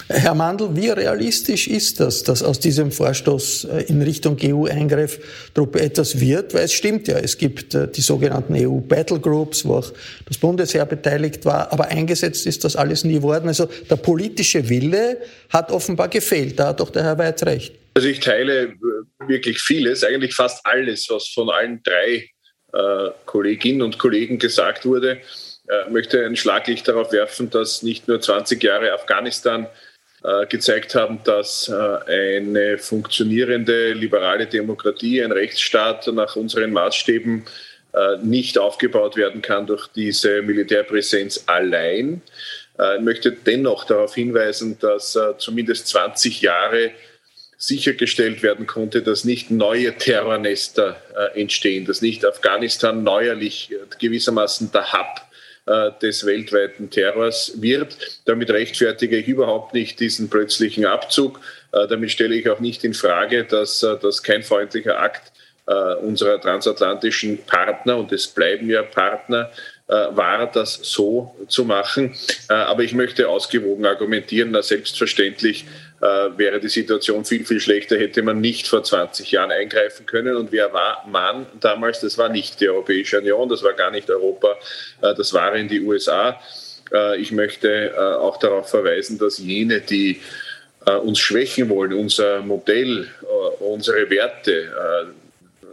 Herr 0.09 0.35
Mandl, 0.35 0.69
wie 0.73 0.89
realistisch 0.89 1.67
ist 1.67 1.99
das, 1.99 2.23
dass 2.23 2.41
aus 2.41 2.59
diesem 2.59 2.91
Vorstoß 2.91 3.65
äh, 3.65 3.83
in 3.89 4.01
Richtung 4.01 4.37
EU-Eingreiftruppe 4.41 5.81
etwas 5.81 6.21
wird? 6.21 6.53
Weil 6.53 6.63
es 6.63 6.73
stimmt 6.73 7.09
ja, 7.09 7.17
es 7.17 7.37
gibt 7.37 7.75
äh, 7.75 7.89
die 7.89 8.01
sogenannten 8.01 8.55
EU-Battlegroups, 8.55 9.65
wo 9.65 9.75
auch 9.75 9.91
das 10.25 10.37
Bundesheer 10.37 10.85
beteiligt 10.85 11.43
war, 11.43 11.73
aber 11.73 11.89
eingesetzt 11.89 12.45
ist 12.45 12.63
das 12.63 12.77
alles 12.77 13.03
nie 13.03 13.21
worden. 13.21 13.49
Also 13.49 13.67
der 13.89 13.97
politische 13.97 14.69
Wille 14.69 15.17
hat 15.49 15.71
offenbar 15.71 16.07
gefehlt. 16.07 16.57
Da 16.57 16.67
hat 16.67 16.79
doch 16.79 16.89
der 16.89 17.03
Herr 17.03 17.17
Weiz 17.17 17.43
recht. 17.43 17.73
Also 17.95 18.07
ich 18.07 18.21
teile 18.21 18.63
äh, 18.63 18.75
wirklich 19.27 19.59
vieles, 19.59 20.05
eigentlich 20.05 20.35
fast 20.35 20.65
alles, 20.65 21.07
was 21.09 21.27
von 21.27 21.49
allen 21.49 21.81
drei 21.83 22.29
Kolleginnen 23.25 23.81
und 23.81 23.97
Kollegen 23.97 24.37
gesagt 24.37 24.85
wurde. 24.85 25.19
Ich 25.85 25.91
möchte 25.91 26.23
ein 26.25 26.35
Schlaglicht 26.35 26.87
darauf 26.87 27.13
werfen, 27.13 27.49
dass 27.49 27.81
nicht 27.81 28.09
nur 28.09 28.19
20 28.19 28.61
Jahre 28.61 28.91
Afghanistan 28.91 29.67
gezeigt 30.49 30.93
haben, 30.93 31.19
dass 31.23 31.69
äh, 31.69 31.73
eine 32.35 32.77
funktionierende 32.77 33.93
liberale 33.93 34.45
Demokratie, 34.45 35.23
ein 35.23 35.31
Rechtsstaat 35.31 36.07
nach 36.07 36.35
unseren 36.35 36.73
Maßstäben 36.73 37.45
äh, 37.93 38.17
nicht 38.21 38.57
aufgebaut 38.57 39.15
werden 39.15 39.41
kann 39.41 39.67
durch 39.67 39.87
diese 39.87 40.41
Militärpräsenz 40.41 41.43
allein. 41.45 42.21
Ich 42.95 43.01
möchte 43.01 43.31
dennoch 43.31 43.85
darauf 43.85 44.13
hinweisen, 44.13 44.77
dass 44.79 45.17
zumindest 45.39 45.87
20 45.87 46.43
Jahre 46.43 46.91
sichergestellt 47.57 48.43
werden 48.43 48.67
konnte, 48.67 49.01
dass 49.01 49.23
nicht 49.23 49.49
neue 49.49 49.95
Terrornester 49.95 50.95
entstehen, 51.33 51.85
dass 51.85 52.03
nicht 52.03 52.23
Afghanistan 52.23 53.01
neuerlich 53.01 53.73
gewissermaßen 53.97 54.71
der 54.71 54.93
Hub 54.93 55.26
äh, 55.67 55.91
des 56.01 56.25
weltweiten 56.25 56.89
Terrors 56.89 57.61
wird. 57.61 57.97
Damit 58.23 58.49
rechtfertige 58.49 59.17
ich 59.17 59.27
überhaupt 59.27 59.73
nicht 59.73 59.99
diesen 59.99 60.29
plötzlichen 60.29 60.85
Abzug. 60.85 61.41
Äh, 61.73 61.87
damit 61.87 62.09
stelle 62.11 62.35
ich 62.35 62.49
auch 62.49 62.61
nicht 62.61 62.85
in 62.85 62.93
Frage, 62.93 63.43
dass 63.43 63.83
äh, 63.83 63.97
das 64.01 64.23
kein 64.23 64.43
freundlicher 64.43 64.99
Akt 64.99 65.33
unserer 66.01 66.39
transatlantischen 66.39 67.39
Partner, 67.39 67.97
und 67.97 68.13
es 68.13 68.25
bleiben 68.25 68.69
ja 68.69 68.83
Partner, 68.83 69.51
war, 69.85 70.49
das 70.49 70.79
so 70.81 71.35
zu 71.49 71.65
machen. 71.65 72.15
Aber 72.47 72.83
ich 72.83 72.93
möchte 72.93 73.27
ausgewogen 73.27 73.85
argumentieren, 73.85 74.51
na 74.51 74.61
selbstverständlich 74.61 75.65
äh, 75.99 76.37
wäre 76.37 76.59
die 76.59 76.69
Situation 76.69 77.25
viel, 77.25 77.43
viel 77.43 77.59
schlechter, 77.59 77.97
hätte 77.97 78.21
man 78.21 78.39
nicht 78.39 78.67
vor 78.67 78.83
20 78.83 79.31
Jahren 79.31 79.51
eingreifen 79.51 80.05
können. 80.05 80.35
Und 80.35 80.51
wer 80.51 80.71
war 80.71 81.03
man 81.09 81.47
damals? 81.59 82.01
Das 82.01 82.17
war 82.17 82.29
nicht 82.29 82.59
die 82.61 82.69
Europäische 82.69 83.19
Union, 83.19 83.49
das 83.49 83.63
war 83.63 83.73
gar 83.73 83.89
nicht 83.89 84.09
Europa, 84.09 84.55
äh, 85.01 85.15
das 85.15 85.33
waren 85.33 85.67
die 85.67 85.81
USA. 85.81 86.39
Äh, 86.93 87.19
ich 87.19 87.31
möchte 87.31 87.93
auch 88.19 88.37
darauf 88.37 88.69
verweisen, 88.69 89.17
dass 89.17 89.39
jene, 89.39 89.81
die 89.81 90.21
uns 91.03 91.19
schwächen 91.19 91.67
wollen, 91.67 91.91
unser 91.93 92.39
Modell, 92.41 93.07
unsere 93.59 94.09
Werte, 94.09 95.13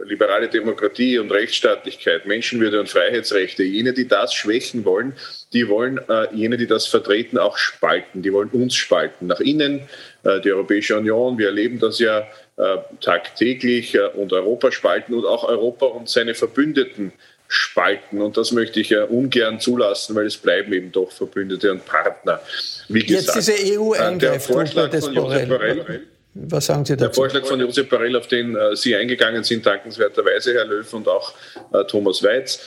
liberale 0.03 0.49
Demokratie 0.49 1.19
und 1.19 1.31
Rechtsstaatlichkeit, 1.31 2.25
Menschenwürde 2.25 2.79
und 2.79 2.89
Freiheitsrechte, 2.89 3.63
jene, 3.63 3.93
die 3.93 4.07
das 4.07 4.33
schwächen 4.33 4.85
wollen, 4.85 5.13
die 5.53 5.67
wollen 5.69 5.99
äh, 6.09 6.27
jene, 6.33 6.57
die 6.57 6.67
das 6.67 6.87
vertreten, 6.87 7.37
auch 7.37 7.57
spalten. 7.57 8.21
Die 8.21 8.33
wollen 8.33 8.49
uns 8.49 8.75
spalten. 8.75 9.27
Nach 9.27 9.39
innen, 9.39 9.87
äh, 10.23 10.41
die 10.41 10.51
Europäische 10.51 10.97
Union, 10.97 11.37
wir 11.37 11.47
erleben 11.47 11.79
das 11.79 11.99
ja 11.99 12.27
äh, 12.57 12.77
tagtäglich 13.01 13.95
äh, 13.95 14.07
und 14.07 14.33
Europa 14.33 14.71
spalten 14.71 15.13
und 15.13 15.25
auch 15.25 15.43
Europa 15.43 15.85
und 15.85 16.09
seine 16.09 16.33
Verbündeten 16.33 17.13
spalten. 17.47 18.21
Und 18.21 18.37
das 18.37 18.51
möchte 18.51 18.79
ich 18.79 18.89
ja 18.89 19.03
ungern 19.03 19.59
zulassen, 19.59 20.15
weil 20.15 20.25
es 20.25 20.37
bleiben 20.37 20.73
eben 20.73 20.91
doch 20.91 21.11
Verbündete 21.11 21.71
und 21.71 21.85
Partner. 21.85 22.41
Wie 22.89 23.05
gesagt, 23.05 23.35
Jetzt 23.35 23.49
diese 23.49 23.79
EU-Eingreiftruppe 23.79 24.89
des 24.89 25.13
Borrell. 25.13 26.07
Was 26.35 26.65
sagen 26.65 26.83
Sie 26.83 26.97
dazu? 26.97 27.05
Der 27.05 27.13
Vorschlag 27.13 27.45
von 27.45 27.59
Josep 27.59 27.89
Borrell, 27.89 28.15
auf 28.15 28.27
den 28.27 28.55
äh, 28.55 28.75
Sie 28.75 28.93
eingegangen 28.95 29.43
sind, 29.43 29.65
dankenswerterweise, 29.65 30.53
Herr 30.53 30.65
Löw 30.65 30.93
und 30.93 31.07
auch 31.07 31.33
äh, 31.73 31.85
Thomas 31.85 32.21
Weiz, 32.21 32.59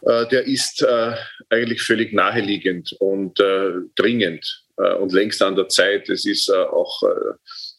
äh, 0.00 0.26
der 0.28 0.46
ist 0.46 0.82
äh, 0.82 1.14
eigentlich 1.50 1.82
völlig 1.82 2.12
naheliegend 2.12 2.94
und 2.98 3.38
äh, 3.40 3.72
dringend 3.94 4.62
und 5.00 5.10
längst 5.14 5.40
an 5.40 5.56
der 5.56 5.68
Zeit. 5.68 6.10
Es 6.10 6.26
ist 6.26 6.52
auch 6.52 7.02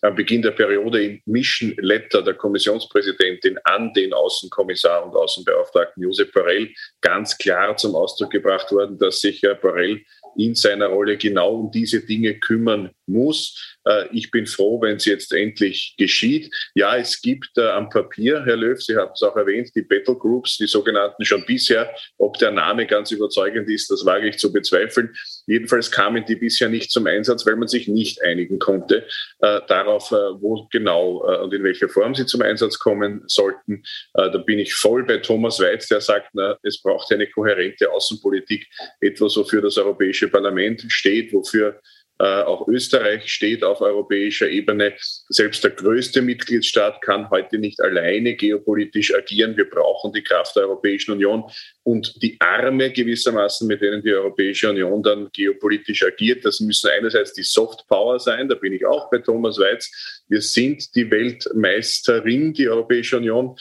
am 0.02 0.16
Beginn 0.16 0.42
der 0.42 0.50
Periode 0.50 1.04
im 1.04 1.22
Mission 1.28 1.76
Letter 1.78 2.24
der 2.24 2.34
Kommissionspräsidentin 2.34 3.60
an 3.66 3.94
den 3.94 4.14
Außenkommissar 4.14 5.06
und 5.06 5.16
Außenbeauftragten 5.16 6.02
Josep 6.02 6.34
Borrell 6.34 6.74
ganz 7.00 7.38
klar 7.38 7.78
zum 7.78 7.94
Ausdruck 7.94 8.32
gebracht 8.32 8.72
worden, 8.72 8.98
dass 8.98 9.22
sich 9.22 9.46
Borrell 9.62 10.02
in 10.38 10.56
seiner 10.56 10.88
Rolle 10.88 11.18
genau 11.18 11.54
um 11.58 11.72
diese 11.72 12.04
Dinge 12.04 12.40
kümmern 12.40 12.90
muss. 13.08 13.78
Äh, 13.86 14.08
ich 14.12 14.32
bin 14.32 14.46
froh, 14.46 14.82
wenn 14.82 14.98
es 14.98 15.06
jetzt 15.06 15.34
endlich 15.34 15.96
geschieht. 15.98 16.54
Ja, 16.76 16.98
es 16.98 17.22
gibt 17.22 17.58
äh, 17.58 17.70
am 17.70 17.90
Papier, 17.90 18.44
Herr 18.46 18.58
Löw, 18.58 18.82
Sie 18.82 18.96
haben 18.96 19.12
es 19.14 19.24
auch 19.24 19.36
erwähnt, 19.36 19.72
die 19.76 19.82
Battle 19.82 20.16
Groups, 20.16 20.58
die 20.58 20.68
sogenannten 20.68 21.24
schon 21.26 21.46
bisher. 21.46 21.94
Ob 22.18 22.38
der 22.38 22.52
Name 22.52 22.86
ganz 22.86 23.12
überzeugend 23.12 23.70
ist, 23.70 23.90
das 23.90 24.06
wage 24.06 24.28
ich 24.28 24.38
zu 24.38 24.52
bezweifeln. 24.52 25.16
Jedenfalls 25.46 25.92
kamen 25.92 26.26
die 26.26 26.36
bisher 26.36 26.70
nicht 26.70 26.92
zum 26.92 27.08
Einsatz, 27.08 27.46
weil 27.46 27.56
man 27.56 27.68
sich 27.68 27.88
nicht 27.88 28.22
einigen 28.24 28.60
konnte 28.60 29.08
äh, 29.40 29.62
darauf, 29.68 30.12
äh, 30.12 30.16
wo 30.16 30.68
genau 30.72 31.18
und 31.44 31.54
in 31.54 31.64
welcher 31.64 31.90
Form 31.90 32.16
sie 32.16 32.26
zum 32.26 32.42
Einsatz 32.42 32.80
kommen 32.80 33.24
sollten. 33.28 33.84
Da 34.14 34.38
bin 34.38 34.60
ich 34.60 34.74
voll 34.74 35.04
bei 35.04 35.18
Thomas 35.18 35.60
Weiz, 35.60 35.88
der 35.88 36.02
sagt, 36.02 36.30
na, 36.34 36.58
es 36.64 36.82
braucht 36.82 37.12
eine 37.12 37.28
kohärente 37.28 37.92
Außenpolitik, 37.92 38.68
etwas, 39.00 39.36
wofür 39.38 39.62
das 39.62 39.78
Europäische 39.78 40.28
Parlament 40.30 40.86
steht, 40.90 41.34
wofür 41.34 41.80
auch 42.20 42.68
Österreich 42.68 43.32
steht 43.32 43.64
auf 43.64 43.82
europäischer 43.82 44.50
Ebene. 44.50 44.94
Selbst 45.30 45.64
der 45.64 45.72
größte 45.72 46.22
Mitgliedstaat 46.22 47.02
kann 47.02 47.30
heute 47.30 47.60
nicht 47.60 47.80
alleine 47.82 48.36
geopolitisch 48.36 49.14
agieren. 49.14 49.56
Wir 49.56 49.70
brauchen 49.70 50.14
die 50.14 50.24
Kraft 50.24 50.56
der 50.56 50.64
Europäischen 50.64 51.12
Union 51.12 51.44
und 51.84 52.22
die 52.22 52.38
Arme 52.40 52.92
gewissermaßen, 52.92 53.68
mit 53.68 53.82
denen 53.82 54.02
die 54.02 54.14
Europäische 54.14 54.70
Union 54.70 55.04
dann 55.04 55.30
geopolitisch 55.32 56.04
agiert. 56.04 56.44
Das 56.44 56.60
müssen 56.60 56.90
einerseits 56.90 57.34
die 57.34 57.44
Soft 57.44 57.88
Power 57.88 58.20
sein. 58.20 58.50
Da 58.50 58.56
bin 58.56 58.74
ich 58.74 58.86
auch 58.86 59.10
bei 59.10 59.20
Thomas 59.20 59.60
Weiz. 59.60 60.24
Wir 60.28 60.42
sind 60.42 60.96
die 60.96 61.10
Weltmeisterin, 61.10 62.54
die 62.54 62.68
Europäische 62.68 63.18
Union 63.18 63.56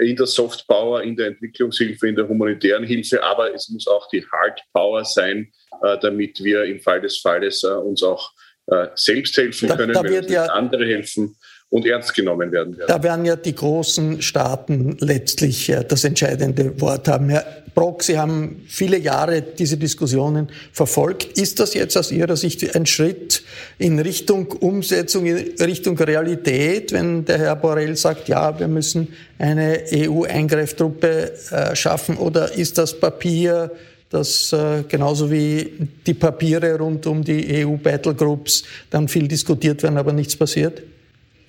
in 0.00 0.16
der 0.16 0.26
Soft 0.26 0.66
Power, 0.66 1.02
in 1.02 1.16
der 1.16 1.28
Entwicklungshilfe, 1.28 2.08
in 2.08 2.16
der 2.16 2.28
humanitären 2.28 2.84
Hilfe, 2.84 3.22
aber 3.22 3.54
es 3.54 3.68
muss 3.68 3.86
auch 3.86 4.08
die 4.08 4.24
Hard 4.30 4.60
Power 4.72 5.04
sein, 5.04 5.50
äh, 5.82 5.98
damit 6.00 6.42
wir 6.42 6.64
im 6.64 6.80
Fall 6.80 7.00
des 7.00 7.18
Falles 7.18 7.62
äh, 7.62 7.68
uns 7.68 8.02
auch 8.02 8.32
äh, 8.66 8.88
selbst 8.94 9.36
helfen 9.36 9.68
da, 9.68 9.76
können, 9.76 9.92
da 9.92 10.02
wenn 10.02 10.22
uns 10.22 10.30
ja, 10.30 10.44
andere 10.46 10.86
helfen 10.86 11.36
und 11.70 11.86
ernst 11.86 12.14
genommen 12.14 12.50
werden. 12.50 12.76
Werden. 12.76 12.88
Da 12.88 13.02
werden 13.02 13.24
ja 13.24 13.36
die 13.36 13.54
großen 13.54 14.20
Staaten 14.20 14.96
letztlich 14.98 15.72
das 15.88 16.04
entscheidende 16.04 16.80
Wort 16.80 17.06
haben. 17.06 17.28
Herr 17.28 17.46
Brock, 17.74 18.02
Sie 18.02 18.18
haben 18.18 18.62
viele 18.66 18.98
Jahre 18.98 19.40
diese 19.40 19.76
Diskussionen 19.76 20.48
verfolgt. 20.72 21.38
Ist 21.38 21.60
das 21.60 21.74
jetzt 21.74 21.96
aus 21.96 22.10
Ihrer 22.10 22.36
Sicht 22.36 22.74
ein 22.74 22.86
Schritt 22.86 23.44
in 23.78 24.00
Richtung 24.00 24.48
Umsetzung, 24.48 25.26
in 25.26 25.54
Richtung 25.60 25.96
Realität, 25.96 26.92
wenn 26.92 27.24
der 27.24 27.38
Herr 27.38 27.56
Borrell 27.56 27.96
sagt, 27.96 28.28
ja, 28.28 28.58
wir 28.58 28.66
müssen 28.66 29.08
eine 29.38 29.84
EU-Eingreiftruppe 29.92 31.32
schaffen? 31.74 32.16
Oder 32.16 32.52
ist 32.52 32.78
das 32.78 32.98
Papier 32.98 33.70
dass 34.10 34.52
äh, 34.52 34.82
genauso 34.88 35.30
wie 35.30 35.88
die 36.04 36.14
Papiere 36.14 36.76
rund 36.76 37.06
um 37.06 37.22
die 37.22 37.64
EU-Battlegroups 37.64 38.64
dann 38.90 39.06
viel 39.06 39.28
diskutiert 39.28 39.84
werden, 39.84 39.96
aber 39.96 40.12
nichts 40.12 40.34
passiert? 40.34 40.82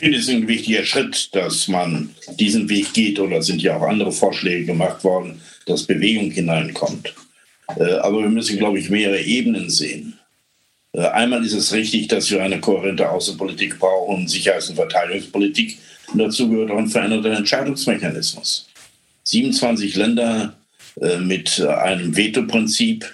Finde 0.02 0.18
es 0.18 0.30
ein 0.30 0.48
wichtiger 0.48 0.84
Schritt, 0.84 1.30
dass 1.36 1.68
man 1.68 2.10
diesen 2.40 2.68
Weg 2.70 2.92
geht, 2.92 3.20
oder 3.20 3.44
sind 3.44 3.62
ja 3.62 3.78
auch 3.78 3.84
andere 3.84 4.12
Vorschläge 4.12 4.66
gemacht 4.66 5.04
worden, 5.04 5.40
dass 5.68 5.84
Bewegung 5.84 6.32
hineinkommt. 6.32 7.14
Äh, 7.78 7.98
aber 7.98 8.24
wir 8.24 8.30
müssen, 8.30 8.58
glaube 8.58 8.80
ich, 8.80 8.90
mehrere 8.90 9.22
Ebenen 9.22 9.70
sehen. 9.70 10.18
Äh, 10.94 11.02
einmal 11.02 11.46
ist 11.46 11.54
es 11.54 11.72
richtig, 11.72 12.08
dass 12.08 12.32
wir 12.32 12.42
eine 12.42 12.60
kohärente 12.60 13.08
Außenpolitik 13.08 13.78
brauchen, 13.78 14.28
Sicherheits- 14.28 14.70
und 14.70 14.78
Verteidigungspolitik. 14.78 15.78
Und 16.12 16.18
dazu 16.18 16.50
gehört 16.50 16.72
auch 16.72 16.80
ein 16.80 16.88
veränderter 16.88 17.38
Entscheidungsmechanismus. 17.38 18.68
27 19.26 19.96
Länder 19.98 20.56
äh, 21.00 21.18
mit 21.20 21.62
einem 21.62 22.18
Veto-Prinzip 22.18 23.06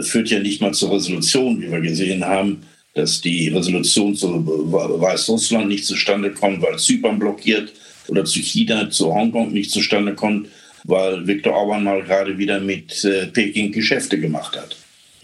führt 0.00 0.30
ja 0.30 0.38
nicht 0.38 0.62
mal 0.62 0.72
zur 0.72 0.94
Resolution, 0.94 1.60
wie 1.60 1.70
wir 1.70 1.80
gesehen 1.80 2.24
haben, 2.24 2.62
dass 2.94 3.20
die 3.20 3.48
Resolution 3.48 4.14
zu 4.14 4.44
Weißrussland 4.46 5.68
nicht 5.68 5.84
zustande 5.84 6.30
kommt, 6.32 6.62
weil 6.62 6.78
Zypern 6.78 7.18
blockiert 7.18 7.72
oder 8.08 8.24
zu 8.24 8.40
China, 8.40 8.90
zu 8.90 9.14
Hongkong 9.14 9.52
nicht 9.52 9.70
zustande 9.70 10.14
kommt. 10.14 10.48
weil 10.84 11.26
Viktor 11.26 11.54
Orban 11.54 11.84
mal 11.84 12.02
gerade 12.02 12.38
wieder 12.38 12.58
mit 12.60 13.04
äh, 13.04 13.26
Peking 13.26 13.72
Geschäfte 13.72 14.18
gemacht 14.18 14.56
hat. 14.56 14.76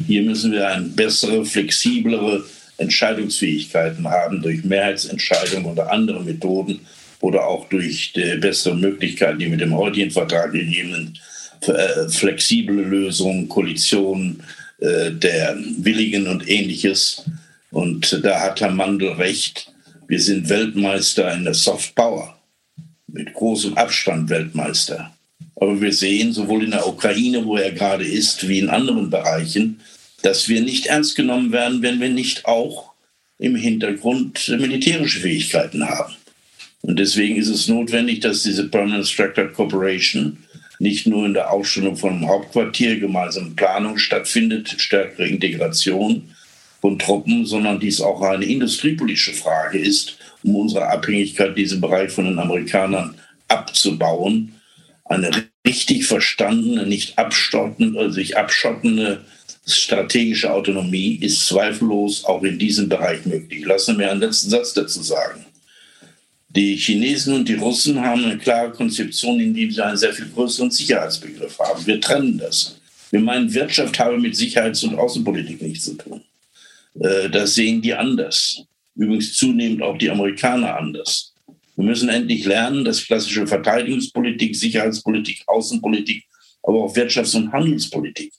Hier 0.07 0.23
müssen 0.23 0.53
wir 0.53 0.69
eine 0.69 0.87
bessere, 0.87 1.45
flexiblere 1.45 2.45
Entscheidungsfähigkeiten 2.79 4.07
haben 4.07 4.43
durch 4.43 4.65
Mehrheitsentscheidungen 4.65 5.73
oder 5.73 5.91
andere 5.91 6.23
Methoden 6.23 6.81
oder 7.21 7.47
auch 7.47 7.69
durch 7.69 8.13
die 8.13 8.37
bessere 8.37 8.77
Möglichkeiten, 8.77 9.39
die 9.39 9.49
mit 9.49 9.61
dem 9.61 9.75
heutigen 9.75 10.11
Vertrag 10.11 10.53
gegebenen 10.53 11.19
äh, 11.63 12.09
flexible 12.11 12.83
Lösungen, 12.83 13.49
Koalitionen 13.49 14.43
äh, 14.79 15.11
der 15.11 15.57
Willigen 15.79 16.27
und 16.27 16.47
ähnliches. 16.49 17.25
Und 17.77 18.25
da 18.25 18.41
hat 18.41 18.63
Herr 18.63 18.71
Mandel 18.71 19.11
recht. 19.11 19.71
Wir 20.09 20.19
sind 20.19 20.49
Weltmeister 20.49 21.31
in 21.35 21.45
der 21.45 21.53
Soft 21.53 21.95
Power. 21.95 22.35
Mit 23.07 23.35
großem 23.35 23.77
Abstand 23.77 24.31
Weltmeister. 24.31 25.15
Aber 25.57 25.79
wir 25.79 25.93
sehen 25.93 26.33
sowohl 26.33 26.65
in 26.65 26.71
der 26.71 26.89
Ukraine, 26.89 27.45
wo 27.45 27.59
er 27.59 27.73
gerade 27.73 28.07
ist, 28.07 28.49
wie 28.49 28.61
in 28.61 28.71
anderen 28.71 29.11
Bereichen, 29.11 29.79
dass 30.23 30.49
wir 30.49 30.63
nicht 30.63 30.87
ernst 30.87 31.17
genommen 31.17 31.53
werden, 31.53 31.83
wenn 31.83 32.01
wir 32.01 32.09
nicht 32.09 32.47
auch 32.47 32.93
im 33.39 33.57
Hintergrund 33.57 34.49
militärische 34.49 35.21
Fähigkeiten 35.21 35.87
haben. 35.87 36.15
Und 36.81 36.99
deswegen 36.99 37.37
ist 37.37 37.51
es 37.51 37.69
notwendig, 37.69 38.21
dass 38.21 38.43
diese 38.43 38.71
Permanent 38.71 39.07
Structured 39.07 39.53
Cooperation 39.53 40.39
nicht 40.79 41.07
nur 41.07 41.27
in 41.27 41.35
der 41.35 41.51
Aufstellung 41.51 41.99
von 41.99 42.15
einem 42.15 42.29
Hauptquartier, 42.29 42.99
gemeinsame 42.99 43.51
Planung 43.51 43.99
stattfindet, 43.99 44.77
stärkere 44.79 45.29
Integration 45.29 46.31
von 46.81 46.99
Truppen, 46.99 47.47
sondern 47.47 47.81
dies 47.81 48.01
auch 48.01 48.21
eine 48.23 48.45
industriepolitische 48.45 49.33
Frage 49.33 49.79
ist, 49.79 50.19
um 50.43 50.57
unsere 50.57 50.89
Abhängigkeit 50.89 51.51
in 51.51 51.55
diesem 51.55 51.81
Bereich 51.81 52.11
von 52.11 52.25
den 52.25 52.39
Amerikanern 52.39 53.15
abzubauen. 53.49 54.53
Eine 55.05 55.31
richtig 55.67 56.07
verstandene, 56.07 56.87
nicht 56.87 57.19
abstottende, 57.19 57.99
also 57.99 58.13
sich 58.13 58.37
abschottende 58.37 59.25
strategische 59.67 60.53
Autonomie 60.53 61.17
ist 61.17 61.47
zweifellos 61.47 62.25
auch 62.25 62.43
in 62.45 62.59
diesem 62.59 62.89
Bereich 62.89 63.27
möglich. 63.27 63.65
Lassen 63.65 63.93
Sie 63.93 63.99
mir 63.99 64.11
einen 64.11 64.21
letzten 64.21 64.51
Satz 64.51 64.73
dazu 64.75 65.03
sagen. 65.03 65.45
Die 66.49 66.77
Chinesen 66.77 67.35
und 67.35 67.49
die 67.49 67.55
Russen 67.55 68.01
haben 68.01 68.25
eine 68.25 68.39
klare 68.39 68.71
Konzeption, 68.71 69.41
in 69.41 69.53
dem 69.53 69.71
sie 69.71 69.85
einen 69.85 69.97
sehr 69.97 70.13
viel 70.13 70.29
größeren 70.29 70.71
Sicherheitsbegriff 70.71 71.59
haben. 71.59 71.85
Wir 71.87 72.01
trennen 72.01 72.39
das. 72.39 72.81
Wir 73.11 73.21
meinen, 73.21 73.53
Wirtschaft 73.53 73.99
habe 73.99 74.19
mit 74.19 74.35
Sicherheits- 74.35 74.83
und 74.83 74.95
Außenpolitik 74.95 75.61
nichts 75.61 75.85
zu 75.85 75.95
tun. 75.95 76.23
Äh, 77.01 77.31
das 77.31 77.55
sehen 77.55 77.83
die 77.83 77.95
anders. 77.95 78.65
Übrigens 78.95 79.35
zunehmend 79.35 79.83
auch 79.83 79.99
die 79.99 80.11
Amerikaner 80.11 80.77
anders. 80.77 81.35
Wir 81.77 81.85
müssen 81.85 82.09
endlich 82.09 82.45
lernen, 82.47 82.85
dass 82.85 83.05
klassische 83.05 83.47
Verteidigungspolitik, 83.47 84.57
Sicherheitspolitik, 84.57 85.43
Außenpolitik, 85.47 86.25
aber 86.63 86.85
auch 86.85 86.97
Wirtschafts- 86.97 87.37
und 87.37 87.53
Handelspolitik 87.53 88.33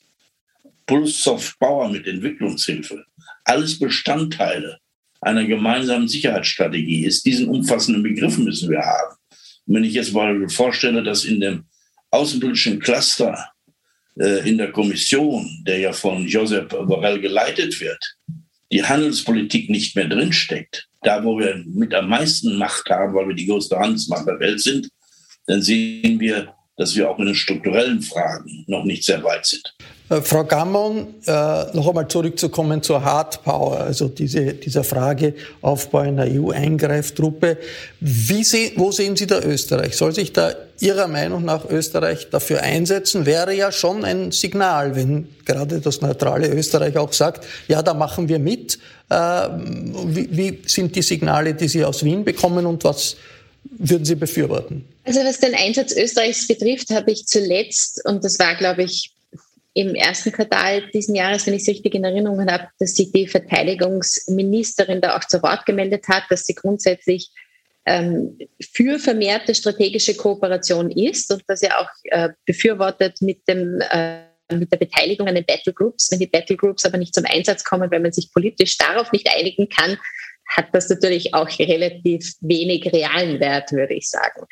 plus 0.88 1.22
Soft 1.22 1.60
Power 1.60 1.90
mit 1.90 2.08
Entwicklungshilfe, 2.08 3.06
alles 3.44 3.78
Bestandteile 3.78 4.80
einer 5.22 5.46
gemeinsamen 5.46 6.08
Sicherheitsstrategie 6.08 7.06
ist. 7.06 7.26
Diesen 7.26 7.50
umfassenden 7.50 8.02
Begriff 8.02 8.38
müssen 8.38 8.70
wir 8.70 8.80
haben. 8.80 9.16
Und 9.66 9.76
wenn 9.76 9.84
ich 9.84 9.94
jetzt 9.94 10.14
mal 10.14 10.48
vorstelle, 10.50 11.04
dass 11.04 11.26
in 11.26 11.40
dem 11.40 11.66
außenpolitischen 12.12 12.80
Cluster 12.80 13.52
äh, 14.20 14.48
in 14.50 14.58
der 14.58 14.72
Kommission, 14.72 15.64
der 15.68 15.80
ja 15.80 15.92
von 15.92 16.26
Josep 16.26 16.70
Borrell 16.70 17.20
geleitet 17.20 17.80
wird, 17.82 18.18
die 18.72 18.84
Handelspolitik 18.84 19.70
nicht 19.70 19.96
mehr 19.96 20.08
drinsteckt, 20.08 20.88
da 21.02 21.24
wo 21.24 21.40
wir 21.40 21.64
mit 21.66 21.94
am 21.94 22.10
meisten 22.10 22.58
Macht 22.58 22.90
haben, 22.90 23.14
weil 23.14 23.30
wir 23.30 23.36
die 23.36 23.48
größte 23.48 23.78
Handelsmacht 23.78 24.28
der 24.28 24.40
Welt 24.40 24.60
sind, 24.60 24.90
dann 25.46 25.62
sehen 25.62 26.20
wir, 26.20 26.54
dass 26.78 26.96
wir 26.96 27.10
auch 27.10 27.18
in 27.20 27.26
den 27.26 27.36
strukturellen 27.36 28.02
Fragen 28.02 28.64
noch 28.68 28.84
nicht 28.84 29.04
sehr 29.04 29.24
weit 29.24 29.46
sind. 29.46 29.74
Äh, 30.10 30.22
Frau 30.22 30.44
Gammon, 30.44 31.08
äh, 31.26 31.32
noch 31.76 31.88
einmal 31.88 32.08
zurückzukommen 32.08 32.82
zur 32.84 33.04
Hard 33.04 33.44
Power, 33.44 33.80
also 33.80 34.08
diese, 34.08 34.54
dieser 34.54 34.84
Frage 34.84 35.34
Aufbau 35.62 36.00
einer 36.00 36.26
EU-Eingreiftruppe. 36.28 37.58
Wie 38.00 38.44
se 38.44 38.72
wo 38.76 38.92
sehen 38.92 39.16
Sie 39.16 39.26
da 39.26 39.42
Österreich? 39.42 39.98
Soll 39.98 40.14
sich 40.14 40.32
da 40.32 40.54
Ihrer 40.80 41.08
Meinung 41.08 41.44
nach 41.44 41.68
Österreich 41.68 42.30
dafür 42.30 42.62
einsetzen? 42.62 43.26
Wäre 43.26 43.54
ja 43.54 43.72
schon 43.72 44.06
ein 44.06 44.32
Signal, 44.32 44.96
wenn 44.96 45.28
gerade 45.46 45.82
das 45.82 46.02
neutrale 46.02 46.48
Österreich 46.50 46.96
auch 46.98 47.12
sagt, 47.12 47.46
ja, 47.68 47.82
da 47.82 47.96
machen 47.96 48.30
wir 48.30 48.38
mit. 48.38 48.78
Äh, 49.10 49.16
wie, 49.16 50.30
wie 50.32 50.62
sind 50.68 50.96
die 50.96 51.02
Signale, 51.02 51.56
die 51.56 51.68
Sie 51.68 51.84
aus 51.84 52.04
Wien 52.04 52.24
bekommen 52.24 52.68
und 52.68 52.84
was 52.84 53.18
würden 53.80 54.06
Sie 54.06 54.16
befürworten? 54.16 54.86
Also 55.08 55.22
was 55.22 55.40
den 55.40 55.56
Einsatz 55.56 55.96
Österreichs 55.96 56.50
betrifft, 56.50 56.90
habe 56.90 57.12
ich 57.12 57.28
zuletzt, 57.28 58.02
und 58.04 58.26
das 58.26 58.38
war, 58.40 58.56
glaube 58.56 58.84
ich, 58.84 59.14
im 59.74 59.96
ersten 59.96 60.34
Quartal 60.34 60.90
diesen 60.92 61.16
Jahres, 61.16 61.48
wenn 61.48 61.54
ich 61.54 61.62
es 61.62 61.70
richtig 61.70 61.96
in 61.96 62.04
Erinnerung 62.04 62.46
habe, 62.52 62.68
dass 62.78 62.96
sich 62.96 63.14
die 63.14 63.26
Verteidigungsministerin 63.26 65.00
da 65.00 65.16
auch 65.16 65.24
zu 65.24 65.42
Wort 65.44 65.66
gemeldet 65.66 66.10
hat, 66.10 66.24
dass 66.30 66.44
sie 66.44 66.56
grundsätzlich 66.56 67.30
ähm, 67.86 68.38
für 68.60 69.00
vermehrte 69.00 69.56
strategische 69.56 70.18
Kooperation 70.18 70.92
ist 70.92 71.32
und 71.32 71.42
dass 71.48 71.62
er 71.62 71.80
auch 71.80 71.90
äh, 72.04 72.30
befürwortet 72.46 73.22
mit 73.22 73.48
dem 73.48 73.80
äh, 73.80 74.24
mit 74.52 74.72
der 74.72 74.78
Beteiligung 74.78 75.28
an 75.28 75.36
den 75.36 75.46
Battlegroups. 75.46 76.12
Wenn 76.12 76.20
die 76.20 76.28
Battlegroups 76.28 76.86
aber 76.86 76.98
nicht 76.98 77.14
zum 77.14 77.26
Einsatz 77.26 77.64
kommen, 77.64 77.90
weil 77.92 78.02
man 78.02 78.12
sich 78.12 78.34
politisch 78.34 78.78
darauf 78.78 79.12
nicht 79.14 79.30
einigen 79.34 79.70
kann, 79.70 79.98
hat 80.48 80.68
das 80.74 80.90
natürlich 80.90 81.34
auch 81.34 81.50
relativ 81.60 82.34
wenig 82.42 82.92
realen 82.92 83.40
Wert, 83.40 83.72
würde 83.72 83.94
ich 83.94 84.10
sagen. 84.10 84.46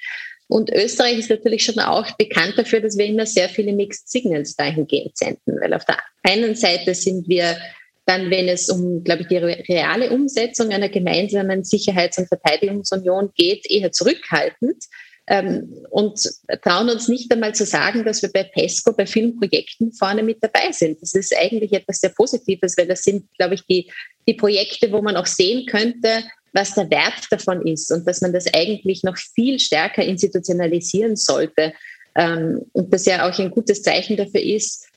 Und 0.47 0.71
Österreich 0.71 1.17
ist 1.17 1.29
natürlich 1.29 1.65
schon 1.65 1.79
auch 1.79 2.11
bekannt 2.17 2.53
dafür, 2.57 2.79
dass 2.79 2.97
wir 2.97 3.05
immer 3.05 3.25
sehr 3.25 3.49
viele 3.49 3.73
Mixed 3.73 4.09
Signals 4.09 4.55
dahingehend 4.55 5.17
senden, 5.17 5.59
weil 5.59 5.73
auf 5.73 5.85
der 5.85 5.97
einen 6.23 6.55
Seite 6.55 6.93
sind 6.93 7.27
wir 7.27 7.57
dann, 8.05 8.29
wenn 8.29 8.47
es 8.47 8.69
um, 8.69 9.03
glaube 9.03 9.23
ich, 9.23 9.27
die 9.27 9.37
reale 9.37 10.11
Umsetzung 10.11 10.69
einer 10.69 10.89
gemeinsamen 10.89 11.63
Sicherheits- 11.63 12.19
und 12.19 12.27
Verteidigungsunion 12.27 13.31
geht, 13.35 13.69
eher 13.69 13.91
zurückhaltend 13.91 14.85
ähm, 15.27 15.85
und 15.89 16.21
trauen 16.61 16.89
uns 16.89 17.07
nicht 17.07 17.31
einmal 17.31 17.55
zu 17.55 17.65
sagen, 17.65 18.05
dass 18.05 18.21
wir 18.21 18.31
bei 18.31 18.43
PESCO 18.43 18.93
bei 18.93 19.07
vielen 19.07 19.39
Projekten 19.39 19.91
vorne 19.91 20.21
mit 20.21 20.43
dabei 20.43 20.71
sind. 20.71 21.01
Das 21.01 21.15
ist 21.15 21.35
eigentlich 21.35 21.73
etwas 21.73 21.99
sehr 21.99 22.11
Positives, 22.11 22.77
weil 22.77 22.87
das 22.87 23.03
sind, 23.03 23.25
glaube 23.37 23.55
ich, 23.55 23.65
die, 23.65 23.91
die 24.27 24.35
Projekte, 24.35 24.91
wo 24.91 25.01
man 25.01 25.17
auch 25.17 25.25
sehen 25.25 25.65
könnte, 25.65 26.23
was 26.55 26.73
der 26.73 26.89
Wert 26.89 27.27
davon 27.29 27.67
ist 27.67 27.91
und 27.91 28.07
dass 28.07 28.21
man 28.21 28.33
das 28.33 28.51
eigentlich 28.53 29.03
noch 29.03 29.17
viel 29.17 29.59
stärker 29.59 30.03
institutionalisieren 30.03 31.15
sollte. 31.15 31.73
Ähm, 32.15 32.61
und 32.71 32.93
das 32.93 33.05
ja 33.05 33.29
auch 33.29 33.37
ein 33.37 33.51
gutes 33.51 33.83
Zeichen 33.83 34.15
dafür 34.15 34.41
ist, 34.41 34.87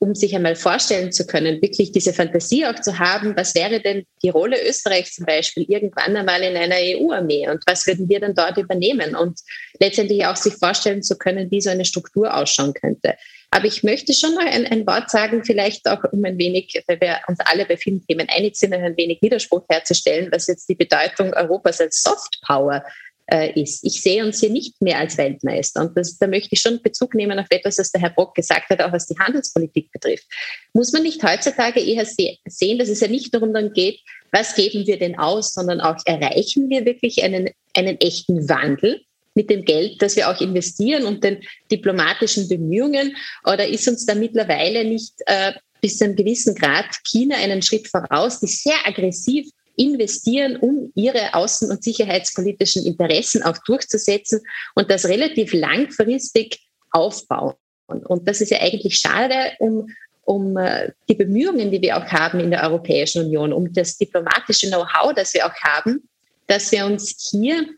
um 0.00 0.14
sich 0.14 0.34
einmal 0.34 0.54
vorstellen 0.54 1.12
zu 1.12 1.26
können, 1.26 1.60
wirklich 1.60 1.92
diese 1.92 2.12
Fantasie 2.12 2.64
auch 2.64 2.80
zu 2.80 2.98
haben, 2.98 3.36
was 3.36 3.54
wäre 3.54 3.80
denn 3.80 4.06
die 4.22 4.28
Rolle 4.28 4.56
Österreichs 4.66 5.16
zum 5.16 5.26
Beispiel 5.26 5.66
irgendwann 5.68 6.16
einmal 6.16 6.42
in 6.42 6.56
einer 6.56 6.76
EU-Armee 6.76 7.48
und 7.50 7.64
was 7.66 7.86
würden 7.86 8.08
wir 8.08 8.20
dann 8.20 8.34
dort 8.34 8.56
übernehmen 8.56 9.16
und 9.16 9.40
letztendlich 9.80 10.24
auch 10.24 10.36
sich 10.36 10.54
vorstellen 10.54 11.02
zu 11.02 11.18
können, 11.18 11.50
wie 11.50 11.60
so 11.60 11.70
eine 11.70 11.84
Struktur 11.84 12.34
ausschauen 12.34 12.74
könnte. 12.74 13.14
Aber 13.50 13.64
ich 13.64 13.82
möchte 13.82 14.12
schon 14.12 14.34
noch 14.34 14.44
ein, 14.44 14.66
ein 14.66 14.86
Wort 14.86 15.10
sagen, 15.10 15.42
vielleicht 15.44 15.88
auch 15.88 16.04
um 16.12 16.24
ein 16.24 16.38
wenig, 16.38 16.82
weil 16.86 17.00
wir 17.00 17.20
uns 17.28 17.38
alle 17.40 17.64
bei 17.64 17.76
vielen 17.76 18.06
Themen 18.06 18.28
einig 18.28 18.56
sind, 18.56 18.74
ein 18.74 18.96
wenig 18.96 19.22
Widerspruch 19.22 19.64
herzustellen, 19.68 20.28
was 20.30 20.46
jetzt 20.48 20.68
die 20.68 20.74
Bedeutung 20.74 21.32
Europas 21.32 21.80
als 21.80 22.02
Soft 22.02 22.40
Power 22.46 22.84
äh, 23.30 23.60
ist. 23.60 23.84
Ich 23.84 24.02
sehe 24.02 24.24
uns 24.24 24.40
hier 24.40 24.50
nicht 24.50 24.80
mehr 24.82 24.98
als 24.98 25.16
Weltmeister. 25.16 25.80
Und 25.80 25.96
das, 25.96 26.18
da 26.18 26.26
möchte 26.26 26.50
ich 26.52 26.60
schon 26.60 26.82
Bezug 26.82 27.14
nehmen 27.14 27.38
auf 27.38 27.46
etwas, 27.50 27.78
was 27.78 27.90
der 27.90 28.02
Herr 28.02 28.10
Brock 28.10 28.34
gesagt 28.34 28.68
hat, 28.70 28.82
auch 28.82 28.92
was 28.92 29.06
die 29.06 29.18
Handelspolitik 29.18 29.92
betrifft. 29.92 30.26
Muss 30.72 30.92
man 30.92 31.02
nicht 31.02 31.22
heutzutage 31.22 31.80
eher 31.80 32.04
sehen, 32.04 32.78
dass 32.78 32.88
es 32.88 33.00
ja 33.00 33.08
nicht 33.08 33.34
darum 33.34 33.54
dann 33.54 33.72
geht, 33.72 34.00
was 34.30 34.54
geben 34.54 34.86
wir 34.86 34.98
denn 34.98 35.18
aus, 35.18 35.54
sondern 35.54 35.80
auch 35.80 35.96
erreichen 36.04 36.68
wir 36.68 36.84
wirklich 36.84 37.22
einen, 37.22 37.50
einen 37.74 37.98
echten 38.00 38.48
Wandel 38.48 39.02
mit 39.38 39.50
dem 39.50 39.64
Geld, 39.64 40.02
das 40.02 40.16
wir 40.16 40.28
auch 40.28 40.40
investieren 40.40 41.04
und 41.04 41.22
den 41.22 41.38
diplomatischen 41.70 42.48
Bemühungen? 42.48 43.16
Oder 43.44 43.68
ist 43.68 43.86
uns 43.86 44.04
da 44.04 44.16
mittlerweile 44.16 44.84
nicht 44.84 45.14
äh, 45.26 45.52
bis 45.80 45.98
zu 45.98 46.04
einem 46.04 46.16
gewissen 46.16 46.56
Grad 46.56 46.86
China 47.04 47.36
einen 47.36 47.62
Schritt 47.62 47.86
voraus, 47.86 48.40
die 48.40 48.48
sehr 48.48 48.74
aggressiv 48.84 49.48
investieren, 49.76 50.56
um 50.56 50.90
ihre 50.96 51.34
außen- 51.34 51.70
und 51.70 51.84
sicherheitspolitischen 51.84 52.84
Interessen 52.84 53.44
auch 53.44 53.58
durchzusetzen 53.64 54.40
und 54.74 54.90
das 54.90 55.06
relativ 55.06 55.52
langfristig 55.52 56.58
aufbauen. 56.90 57.54
Und 57.86 58.26
das 58.26 58.40
ist 58.40 58.50
ja 58.50 58.60
eigentlich 58.60 58.96
schade 58.96 59.52
um, 59.60 59.86
um 60.24 60.56
äh, 60.56 60.90
die 61.08 61.14
Bemühungen, 61.14 61.70
die 61.70 61.80
wir 61.80 61.96
auch 61.96 62.06
haben 62.06 62.40
in 62.40 62.50
der 62.50 62.64
Europäischen 62.64 63.26
Union, 63.26 63.52
um 63.52 63.72
das 63.72 63.96
diplomatische 63.96 64.66
Know-how, 64.66 65.14
das 65.14 65.32
wir 65.32 65.46
auch 65.46 65.54
haben, 65.62 66.08
dass 66.48 66.72
wir 66.72 66.84
uns 66.84 67.30
hier 67.30 67.68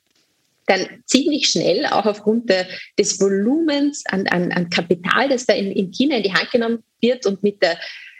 dann 0.70 0.86
ziemlich 1.04 1.48
schnell, 1.48 1.86
auch 1.86 2.06
aufgrund 2.06 2.48
der, 2.48 2.66
des 2.98 3.20
Volumens 3.20 4.04
an, 4.06 4.26
an, 4.28 4.52
an 4.52 4.70
Kapital, 4.70 5.28
das 5.28 5.46
da 5.46 5.54
in, 5.54 5.72
in 5.72 5.90
China 5.90 6.16
in 6.16 6.22
die 6.22 6.32
Hand 6.32 6.50
genommen 6.50 6.84
wird 7.00 7.26
und 7.26 7.42
mit 7.42 7.60
der, 7.62 7.76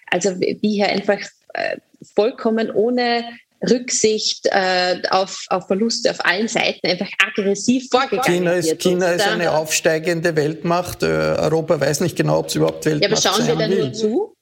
also 0.06 0.38
wie 0.40 0.56
hier 0.60 0.88
einfach 0.88 1.20
äh, 1.54 1.76
vollkommen 2.14 2.70
ohne 2.70 3.24
Rücksicht 3.68 4.46
äh, 4.50 5.02
auf, 5.10 5.44
auf 5.48 5.66
Verluste 5.66 6.10
auf 6.10 6.24
allen 6.24 6.48
Seiten 6.48 6.86
einfach 6.86 7.10
aggressiv 7.24 7.88
vorgegangen 7.90 8.24
China 8.24 8.52
ist, 8.52 8.70
wird. 8.70 8.82
China 8.82 9.12
ist 9.12 9.28
eine 9.28 9.52
aufsteigende 9.52 10.34
Weltmacht. 10.34 11.02
Äh, 11.02 11.06
Europa 11.06 11.78
weiß 11.78 12.00
nicht 12.00 12.16
genau, 12.16 12.38
ob 12.38 12.46
es 12.48 12.54
überhaupt 12.54 12.86
Weltmacht 12.86 13.12
ist. 13.12 13.24
Ja, 13.24 13.30
aber 13.30 13.38
schauen 13.38 13.58
wir 13.58 13.68
da 13.68 13.68
nur 13.68 13.92
zu? 13.92 14.34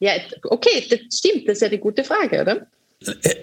Ja, 0.00 0.12
okay, 0.42 0.84
das 0.90 1.18
stimmt, 1.18 1.48
das 1.48 1.58
ist 1.58 1.62
ja 1.62 1.68
die 1.68 1.78
gute 1.78 2.04
Frage, 2.04 2.42
oder? 2.42 2.66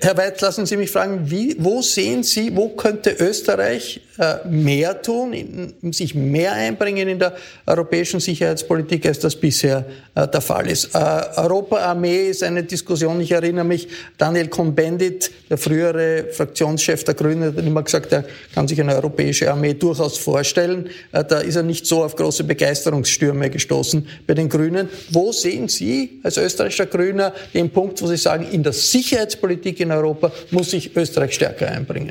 Herr 0.01 0.17
Weit, 0.17 0.41
lassen 0.41 0.65
Sie 0.65 0.75
mich 0.75 0.89
fragen, 0.89 1.29
wie, 1.29 1.55
wo 1.59 1.81
sehen 1.83 2.23
Sie, 2.23 2.55
wo 2.55 2.69
könnte 2.69 3.11
Österreich 3.11 4.01
äh, 4.17 4.47
mehr 4.47 5.01
tun, 5.01 5.73
sich 5.91 6.15
mehr 6.15 6.53
einbringen 6.53 7.07
in 7.07 7.19
der 7.19 7.35
europäischen 7.67 8.19
Sicherheitspolitik, 8.19 9.05
als 9.05 9.19
das 9.19 9.35
bisher 9.35 9.85
äh, 10.15 10.27
der 10.27 10.41
Fall 10.41 10.67
ist? 10.67 10.95
Äh, 10.95 10.99
Europa-Armee 11.35 12.29
ist 12.29 12.41
eine 12.41 12.63
Diskussion. 12.63 13.21
Ich 13.21 13.31
erinnere 13.31 13.65
mich, 13.65 13.87
Daniel 14.17 14.47
Cohn-Bendit, 14.47 15.29
der 15.49 15.59
frühere 15.59 16.25
Fraktionschef 16.31 17.03
der 17.03 17.13
Grünen, 17.13 17.55
hat 17.55 17.63
immer 17.63 17.83
gesagt, 17.83 18.11
er 18.13 18.25
kann 18.55 18.67
sich 18.67 18.81
eine 18.81 18.95
europäische 18.95 19.51
Armee 19.51 19.75
durchaus 19.75 20.17
vorstellen. 20.17 20.89
Da 21.11 21.39
ist 21.39 21.55
er 21.55 21.63
nicht 21.63 21.85
so 21.85 22.03
auf 22.03 22.15
große 22.15 22.45
Begeisterungsstürme 22.45 23.51
gestoßen 23.51 24.07
bei 24.25 24.33
den 24.33 24.49
Grünen. 24.49 24.89
Wo 25.11 25.31
sehen 25.31 25.67
Sie 25.67 26.19
als 26.23 26.37
österreichischer 26.37 26.87
Grüner 26.87 27.33
den 27.53 27.69
Punkt, 27.69 28.01
wo 28.01 28.07
Sie 28.07 28.17
sagen, 28.17 28.47
in 28.51 28.63
der 28.63 28.73
Sicherheitspolitik 28.73 29.50
Politik 29.51 29.81
in 29.81 29.91
Europa 29.91 30.31
muss 30.51 30.71
sich 30.71 30.95
Österreich 30.95 31.33
stärker 31.33 31.69
einbringen. 31.69 32.09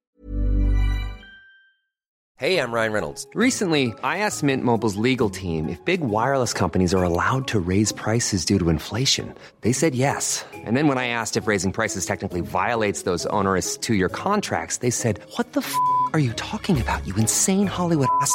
Hey, 2.36 2.58
I'm 2.58 2.72
Ryan 2.72 2.92
Reynolds. 2.92 3.26
Recently, 3.34 3.92
I 4.02 4.18
asked 4.18 4.42
Mint 4.42 4.64
Mobile's 4.64 4.96
legal 4.96 5.28
team 5.28 5.68
if 5.68 5.82
big 5.84 6.00
wireless 6.00 6.54
companies 6.54 6.94
are 6.94 7.02
allowed 7.02 7.46
to 7.48 7.60
raise 7.60 7.92
prices 7.92 8.46
due 8.46 8.58
to 8.58 8.70
inflation. 8.70 9.34
They 9.60 9.72
said 9.72 9.94
yes. 9.94 10.44
And 10.64 10.74
then 10.74 10.88
when 10.88 10.96
I 10.96 11.08
asked 11.08 11.36
if 11.36 11.46
raising 11.46 11.72
prices 11.72 12.06
technically 12.06 12.40
violates 12.40 13.02
those 13.02 13.26
onerous 13.26 13.76
two-year 13.76 14.08
contracts, 14.08 14.78
they 14.78 14.90
said, 14.90 15.20
"What 15.36 15.52
the 15.52 15.60
f*** 15.60 15.74
are 16.14 16.18
you 16.18 16.32
talking 16.32 16.80
about? 16.80 17.06
You 17.06 17.14
insane 17.16 17.66
Hollywood 17.66 18.08
ass." 18.22 18.34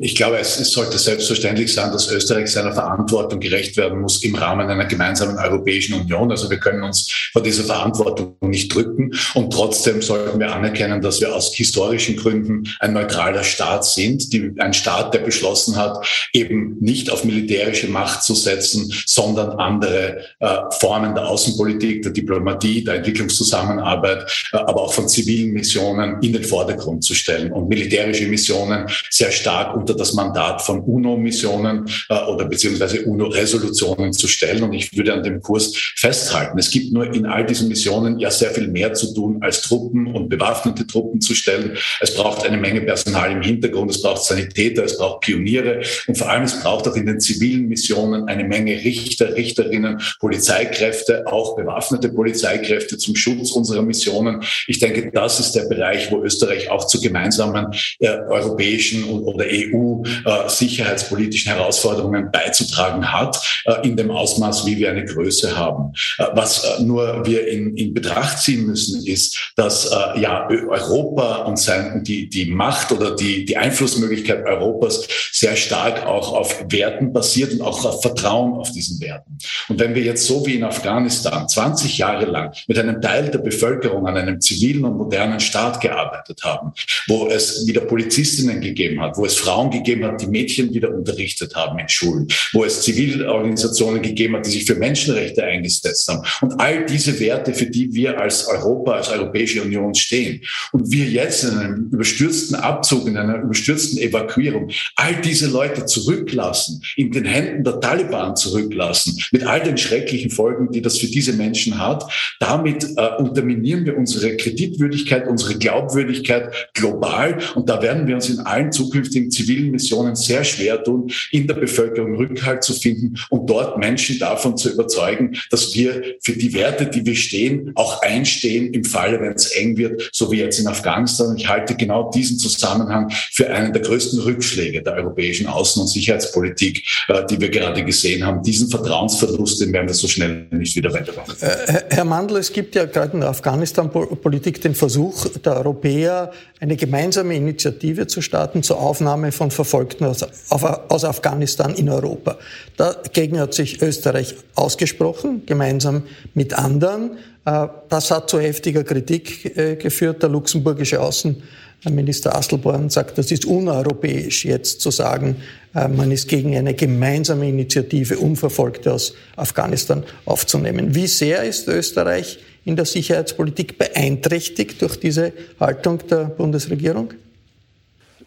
Ich 0.00 0.14
glaube, 0.14 0.38
es, 0.38 0.56
sollte 0.70 0.98
selbstverständlich 0.98 1.72
sein, 1.72 1.90
dass 1.92 2.10
Österreich 2.10 2.50
seiner 2.50 2.72
Verantwortung 2.72 3.40
gerecht 3.40 3.76
werden 3.78 4.00
muss 4.00 4.22
im 4.22 4.34
Rahmen 4.34 4.68
einer 4.68 4.84
gemeinsamen 4.84 5.38
Europäischen 5.38 5.94
Union. 5.94 6.30
Also 6.30 6.50
wir 6.50 6.58
können 6.58 6.82
uns 6.82 7.10
vor 7.32 7.42
dieser 7.42 7.64
Verantwortung 7.64 8.36
nicht 8.42 8.74
drücken. 8.74 9.12
Und 9.34 9.50
trotzdem 9.50 10.02
sollten 10.02 10.38
wir 10.38 10.54
anerkennen, 10.54 11.00
dass 11.00 11.20
wir 11.20 11.34
aus 11.34 11.54
historischen 11.54 12.16
Gründen 12.16 12.64
ein 12.80 12.92
neutraler 12.92 13.44
Staat 13.44 13.86
sind, 13.86 14.30
die, 14.32 14.52
ein 14.58 14.74
Staat, 14.74 15.14
der 15.14 15.20
beschlossen 15.20 15.76
hat, 15.76 16.06
eben 16.34 16.76
nicht 16.80 17.10
auf 17.10 17.24
militärische 17.24 17.88
Macht 17.88 18.22
zu 18.22 18.34
setzen, 18.34 18.92
sondern 19.06 19.52
andere 19.52 20.22
äh, 20.40 20.56
Formen 20.80 21.14
der 21.14 21.28
Außenpolitik, 21.28 22.02
der 22.02 22.12
Diplomatie, 22.12 22.84
der 22.84 22.96
Entwicklungszusammenarbeit, 22.96 24.48
äh, 24.52 24.58
aber 24.58 24.82
auch 24.82 24.92
von 24.92 25.08
zivilen 25.08 25.52
Missionen 25.52 26.20
in 26.22 26.34
den 26.34 26.44
Vordergrund 26.44 27.04
zu 27.04 27.14
stellen 27.14 27.52
und 27.52 27.68
militärische 27.68 28.26
Missionen 28.26 28.86
sehr 29.10 29.30
stark 29.30 29.77
unter 29.78 29.94
das 29.94 30.12
Mandat 30.12 30.62
von 30.62 30.80
UNO-Missionen 30.80 31.88
äh, 32.08 32.14
oder 32.24 32.44
beziehungsweise 32.44 33.04
UNO-Resolutionen 33.04 34.12
zu 34.12 34.28
stellen. 34.28 34.62
Und 34.62 34.72
ich 34.72 34.96
würde 34.96 35.14
an 35.14 35.22
dem 35.22 35.40
Kurs 35.40 35.74
festhalten. 35.96 36.58
Es 36.58 36.70
gibt 36.70 36.92
nur 36.92 37.12
in 37.12 37.26
all 37.26 37.46
diesen 37.46 37.68
Missionen 37.68 38.18
ja 38.18 38.30
sehr 38.30 38.50
viel 38.50 38.68
mehr 38.68 38.94
zu 38.94 39.14
tun, 39.14 39.38
als 39.40 39.62
Truppen 39.62 40.06
und 40.14 40.28
bewaffnete 40.28 40.86
Truppen 40.86 41.20
zu 41.20 41.34
stellen. 41.34 41.76
Es 42.00 42.14
braucht 42.14 42.44
eine 42.44 42.56
Menge 42.56 42.80
Personal 42.80 43.32
im 43.32 43.42
Hintergrund, 43.42 43.90
es 43.90 44.02
braucht 44.02 44.22
Sanitäter, 44.24 44.84
es 44.84 44.98
braucht 44.98 45.20
Pioniere 45.20 45.82
und 46.06 46.16
vor 46.16 46.28
allem 46.28 46.44
es 46.44 46.60
braucht 46.60 46.88
auch 46.88 46.96
in 46.96 47.06
den 47.06 47.20
zivilen 47.20 47.68
Missionen 47.68 48.28
eine 48.28 48.44
Menge 48.44 48.72
Richter, 48.72 49.34
Richterinnen, 49.34 50.00
Polizeikräfte, 50.20 51.26
auch 51.26 51.56
bewaffnete 51.56 52.08
Polizeikräfte 52.08 52.98
zum 52.98 53.14
Schutz 53.14 53.52
unserer 53.52 53.82
Missionen. 53.82 54.42
Ich 54.66 54.78
denke, 54.78 55.10
das 55.12 55.40
ist 55.40 55.52
der 55.52 55.64
Bereich, 55.64 56.10
wo 56.10 56.22
Österreich 56.22 56.70
auch 56.70 56.86
zu 56.86 57.00
gemeinsamen 57.00 57.72
äh, 58.00 58.08
europäischen 58.08 59.04
oder 59.04 59.44
EU 59.44 59.67
EU-sicherheitspolitischen 59.72 61.52
Herausforderungen 61.52 62.30
beizutragen 62.30 63.12
hat, 63.12 63.62
äh, 63.64 63.86
in 63.86 63.96
dem 63.96 64.10
Ausmaß, 64.10 64.66
wie 64.66 64.78
wir 64.78 64.90
eine 64.90 65.04
Größe 65.04 65.56
haben. 65.56 65.92
Äh, 66.18 66.26
was 66.32 66.64
äh, 66.64 66.82
nur 66.82 67.26
wir 67.26 67.48
in, 67.48 67.76
in 67.76 67.94
Betracht 67.94 68.38
ziehen 68.40 68.66
müssen, 68.66 69.06
ist, 69.06 69.52
dass 69.56 69.90
ja 70.16 70.48
Europa 70.48 71.44
und 71.44 71.58
sein, 71.58 72.02
die, 72.04 72.28
die 72.28 72.46
Macht 72.46 72.92
oder 72.92 73.14
die, 73.14 73.44
die 73.44 73.56
Einflussmöglichkeit 73.56 74.44
Europas 74.44 75.06
sehr 75.32 75.56
stark 75.56 76.06
auch 76.06 76.32
auf 76.32 76.64
Werten 76.68 77.12
basiert 77.12 77.52
und 77.52 77.62
auch 77.62 77.84
auf 77.84 78.02
Vertrauen 78.02 78.54
auf 78.54 78.72
diesen 78.72 79.00
Werten. 79.00 79.38
Und 79.68 79.78
wenn 79.78 79.94
wir 79.94 80.02
jetzt 80.02 80.26
so 80.26 80.44
wie 80.46 80.54
in 80.54 80.64
Afghanistan 80.64 81.48
20 81.48 81.98
Jahre 81.98 82.26
lang 82.26 82.52
mit 82.66 82.78
einem 82.78 83.00
Teil 83.00 83.30
der 83.30 83.38
Bevölkerung 83.38 84.06
an 84.06 84.16
einem 84.16 84.40
zivilen 84.40 84.84
und 84.84 84.96
modernen 84.96 85.40
Staat 85.40 85.80
gearbeitet 85.80 86.42
haben, 86.44 86.72
wo 87.06 87.28
es 87.28 87.66
wieder 87.66 87.80
Polizistinnen 87.82 88.60
gegeben 88.60 89.00
hat, 89.00 89.16
wo 89.16 89.24
es 89.24 89.36
Frauen 89.36 89.57
Frauen 89.58 89.70
gegeben 89.70 90.04
hat, 90.04 90.20
die 90.20 90.28
Mädchen 90.28 90.72
wieder 90.72 90.94
unterrichtet 90.94 91.54
haben 91.56 91.78
in 91.80 91.88
Schulen, 91.88 92.28
wo 92.52 92.64
es 92.64 92.82
Zivilorganisationen 92.82 94.02
gegeben 94.02 94.36
hat, 94.36 94.46
die 94.46 94.50
sich 94.50 94.64
für 94.64 94.76
Menschenrechte 94.76 95.42
eingesetzt 95.42 96.06
haben. 96.08 96.22
Und 96.40 96.60
all 96.60 96.86
diese 96.86 97.18
Werte, 97.18 97.52
für 97.52 97.66
die 97.66 97.92
wir 97.92 98.20
als 98.20 98.46
Europa, 98.46 98.92
als 98.92 99.08
Europäische 99.08 99.62
Union 99.62 99.94
stehen. 99.94 100.42
Und 100.70 100.92
wir 100.92 101.06
jetzt 101.06 101.42
in 101.42 101.58
einem 101.58 101.88
überstürzten 101.90 102.54
Abzug, 102.54 103.08
in 103.08 103.16
einer 103.16 103.42
überstürzten 103.42 103.98
Evakuierung, 103.98 104.70
all 104.94 105.16
diese 105.16 105.48
Leute 105.48 105.86
zurücklassen, 105.86 106.80
in 106.96 107.10
den 107.10 107.24
Händen 107.24 107.64
der 107.64 107.80
Taliban 107.80 108.36
zurücklassen, 108.36 109.18
mit 109.32 109.44
all 109.44 109.60
den 109.60 109.76
schrecklichen 109.76 110.30
Folgen, 110.30 110.70
die 110.70 110.82
das 110.82 110.98
für 110.98 111.08
diese 111.08 111.32
Menschen 111.32 111.78
hat, 111.78 112.04
damit 112.38 112.84
äh, 112.96 113.08
unterminieren 113.18 113.84
wir 113.84 113.96
unsere 113.96 114.36
Kreditwürdigkeit, 114.36 115.26
unsere 115.26 115.58
Glaubwürdigkeit 115.58 116.70
global. 116.74 117.38
Und 117.56 117.68
da 117.68 117.82
werden 117.82 118.06
wir 118.06 118.14
uns 118.14 118.28
in 118.28 118.38
allen 118.40 118.70
zukünftigen 118.70 119.30
Zivil 119.32 119.47
zivilen 119.48 119.70
Missionen 119.70 120.14
sehr 120.14 120.44
schwer 120.44 120.82
tun, 120.82 121.10
in 121.30 121.46
der 121.46 121.54
Bevölkerung 121.54 122.16
Rückhalt 122.16 122.62
zu 122.62 122.74
finden 122.74 123.14
und 123.30 123.48
dort 123.48 123.78
Menschen 123.78 124.18
davon 124.18 124.56
zu 124.56 124.70
überzeugen, 124.70 125.36
dass 125.50 125.74
wir 125.74 126.02
für 126.20 126.32
die 126.32 126.52
Werte, 126.52 126.86
die 126.86 127.04
wir 127.04 127.16
stehen, 127.16 127.72
auch 127.74 128.02
einstehen 128.02 128.74
im 128.74 128.84
Falle, 128.84 129.20
wenn 129.20 129.32
es 129.32 129.50
eng 129.52 129.76
wird, 129.76 130.10
so 130.12 130.30
wie 130.30 130.38
jetzt 130.38 130.58
in 130.58 130.66
Afghanistan. 130.66 131.36
Ich 131.36 131.48
halte 131.48 131.74
genau 131.74 132.10
diesen 132.10 132.38
Zusammenhang 132.38 133.10
für 133.32 133.48
einen 133.50 133.72
der 133.72 133.82
größten 133.82 134.20
Rückschläge 134.20 134.82
der 134.82 134.94
europäischen 134.94 135.46
Außen- 135.46 135.80
und 135.80 135.88
Sicherheitspolitik, 135.88 136.84
äh, 137.08 137.24
die 137.30 137.40
wir 137.40 137.48
gerade 137.48 137.84
gesehen 137.84 138.24
haben. 138.26 138.42
Diesen 138.42 138.68
Vertrauensverlust, 138.68 139.60
den 139.60 139.72
werden 139.72 139.88
wir 139.88 139.94
so 139.94 140.08
schnell 140.08 140.46
nicht 140.50 140.76
wieder 140.76 140.92
weitermachen. 140.92 141.34
Äh, 141.40 141.84
Herr 141.90 142.04
Mandl, 142.04 142.36
es 142.36 142.52
gibt 142.52 142.74
ja 142.74 142.84
gerade 142.84 143.14
in 143.14 143.20
der 143.20 143.30
Afghanistan-Politik 143.30 144.60
den 144.60 144.74
Versuch 144.74 145.26
der 145.44 145.56
Europäer, 145.56 146.32
eine 146.60 146.76
gemeinsame 146.76 147.36
Initiative 147.36 148.06
zu 148.06 148.20
starten 148.20 148.62
zur 148.62 148.80
Aufnahme 148.80 149.27
von 149.32 149.50
Verfolgten 149.50 150.04
aus, 150.04 150.24
aus 150.50 151.04
Afghanistan 151.04 151.74
in 151.74 151.88
Europa. 151.88 152.38
Dagegen 152.76 153.38
hat 153.38 153.54
sich 153.54 153.82
Österreich 153.82 154.34
ausgesprochen, 154.54 155.42
gemeinsam 155.46 156.04
mit 156.34 156.54
anderen. 156.54 157.18
Äh, 157.44 157.68
das 157.88 158.10
hat 158.10 158.30
zu 158.30 158.40
heftiger 158.40 158.84
Kritik 158.84 159.56
äh, 159.56 159.76
geführt. 159.76 160.22
Der 160.22 160.30
luxemburgische 160.30 161.00
Außenminister 161.00 162.34
Asselborn 162.34 162.90
sagt, 162.90 163.18
das 163.18 163.30
ist 163.30 163.44
uneuropäisch, 163.44 164.44
jetzt 164.44 164.80
zu 164.80 164.90
sagen, 164.90 165.36
äh, 165.74 165.88
man 165.88 166.10
ist 166.10 166.28
gegen 166.28 166.56
eine 166.56 166.74
gemeinsame 166.74 167.48
Initiative, 167.48 168.18
Unverfolgte 168.18 168.92
aus 168.92 169.14
Afghanistan 169.36 170.04
aufzunehmen. 170.24 170.94
Wie 170.94 171.06
sehr 171.06 171.44
ist 171.44 171.68
Österreich 171.68 172.38
in 172.64 172.76
der 172.76 172.84
Sicherheitspolitik 172.84 173.78
beeinträchtigt 173.78 174.82
durch 174.82 175.00
diese 175.00 175.32
Haltung 175.58 176.06
der 176.06 176.24
Bundesregierung? 176.24 177.14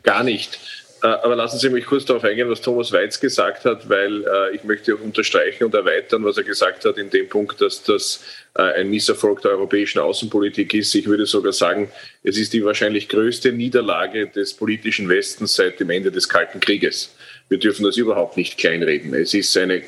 Gar 0.04 0.24
nicht. 0.24 0.60
Äh, 1.04 1.08
aber 1.08 1.36
lassen 1.36 1.58
Sie 1.58 1.70
mich 1.70 1.86
kurz 1.86 2.06
darauf 2.06 2.24
eingehen, 2.24 2.50
was 2.50 2.62
Thomas 2.62 2.92
Weiz 2.92 3.20
gesagt 3.20 3.66
hat, 3.66 3.90
weil 3.90 4.24
äh, 4.24 4.56
ich 4.56 4.64
möchte 4.64 4.96
unterstreichen 4.96 5.66
und 5.66 5.74
erweitern, 5.74 6.24
was 6.24 6.38
er 6.38 6.44
gesagt 6.44 6.86
hat 6.86 6.98
in 6.98 7.10
dem 7.10 7.28
Punkt, 7.28 7.60
dass 7.60 7.84
das 7.84 8.24
äh, 8.54 8.62
ein 8.62 8.90
Misserfolg 8.90 9.42
der 9.42 9.52
europäischen 9.52 10.00
Außenpolitik 10.00 10.74
ist. 10.74 10.94
Ich 10.94 11.08
würde 11.08 11.26
sogar 11.26 11.54
sagen, 11.54 11.92
es 12.24 12.38
ist 12.38 12.54
die 12.54 12.64
wahrscheinlich 12.64 13.10
größte 13.10 13.52
Niederlage 13.52 14.28
des 14.28 14.54
politischen 14.54 15.10
Westens 15.10 15.56
seit 15.56 15.80
dem 15.80 15.90
Ende 15.90 16.12
des 16.12 16.30
Kalten 16.30 16.60
Krieges. 16.60 17.16
Wir 17.52 17.60
dürfen 17.60 17.84
das 17.84 17.98
überhaupt 17.98 18.38
nicht 18.38 18.58
kleinreden. 18.58 19.14
Es 19.14 19.34
ist 19.34 19.58
eine 19.58 19.84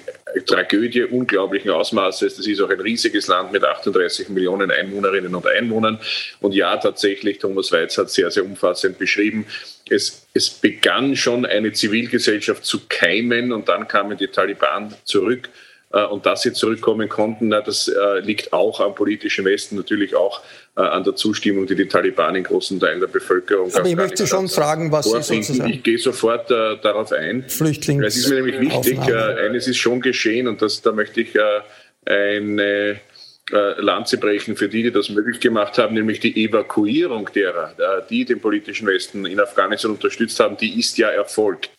Tragödie 0.45 1.03
unglaublichen 1.03 1.71
Ausmaßes. 1.71 2.35
Das 2.35 2.45
ist 2.45 2.59
auch 2.59 2.69
ein 2.69 2.81
riesiges 2.81 3.27
Land 3.27 3.53
mit 3.53 3.63
38 3.63 4.27
Millionen 4.27 4.69
Einwohnerinnen 4.69 5.33
und 5.33 5.47
Einwohnern. 5.47 5.97
Und 6.41 6.53
ja, 6.53 6.75
tatsächlich, 6.75 7.37
Thomas 7.37 7.71
Weiz 7.71 7.97
hat 7.97 8.11
sehr, 8.11 8.29
sehr 8.31 8.43
umfassend 8.43 8.99
beschrieben, 8.99 9.45
es, 9.89 10.27
es 10.33 10.49
begann 10.49 11.15
schon 11.15 11.45
eine 11.45 11.71
Zivilgesellschaft 11.71 12.65
zu 12.65 12.81
keimen 12.89 13.53
und 13.53 13.69
dann 13.69 13.87
kamen 13.87 14.17
die 14.17 14.27
Taliban 14.27 14.93
zurück 15.05 15.47
und 16.01 16.25
dass 16.25 16.41
sie 16.41 16.53
zurückkommen 16.53 17.07
konnten, 17.07 17.49
na, 17.49 17.61
das 17.61 17.87
äh, 17.87 18.19
liegt 18.19 18.51
auch 18.51 18.79
am 18.79 18.95
politischen 18.95 19.45
Westen, 19.45 19.75
natürlich 19.75 20.15
auch 20.15 20.41
äh, 20.75 20.81
an 20.81 21.03
der 21.03 21.15
Zustimmung, 21.15 21.67
die 21.67 21.75
die 21.75 21.87
Taliban 21.87 22.35
in 22.35 22.43
großen 22.43 22.79
Teilen 22.79 22.99
der 22.99 23.07
Bevölkerung 23.07 23.71
Aber 23.75 23.87
ich 23.87 23.95
möchte 23.95 24.25
schon 24.25 24.49
fragen, 24.49 24.91
was. 24.91 25.05
Sie 25.05 25.41
sozusagen... 25.43 25.69
Ich 25.69 25.83
gehe 25.83 25.99
sofort 25.99 26.49
äh, 26.49 26.77
darauf 26.81 27.11
ein. 27.11 27.45
Flüchtlings 27.47 28.03
Es 28.05 28.17
ist 28.17 28.29
mir 28.29 28.41
nämlich 28.41 28.59
wichtig, 28.59 28.97
äh, 29.07 29.45
eines 29.45 29.67
ist 29.67 29.77
schon 29.77 30.01
geschehen 30.01 30.47
und 30.47 30.63
das, 30.63 30.81
da 30.81 30.91
möchte 30.91 31.21
ich 31.21 31.37
eine 32.05 32.99
Lanze 33.51 34.17
brechen 34.17 34.55
für 34.55 34.69
die, 34.69 34.83
die 34.83 34.91
das 34.91 35.09
möglich 35.09 35.39
gemacht 35.39 35.77
haben, 35.77 35.93
nämlich 35.93 36.19
die 36.19 36.43
Evakuierung 36.45 37.29
derer, 37.35 37.73
die 38.09 38.25
den 38.25 38.39
politischen 38.39 38.87
Westen 38.87 39.25
in 39.25 39.39
Afghanistan 39.39 39.91
unterstützt 39.91 40.39
haben, 40.39 40.57
die 40.57 40.79
ist 40.79 40.97
ja 40.97 41.09
erfolgt. 41.09 41.69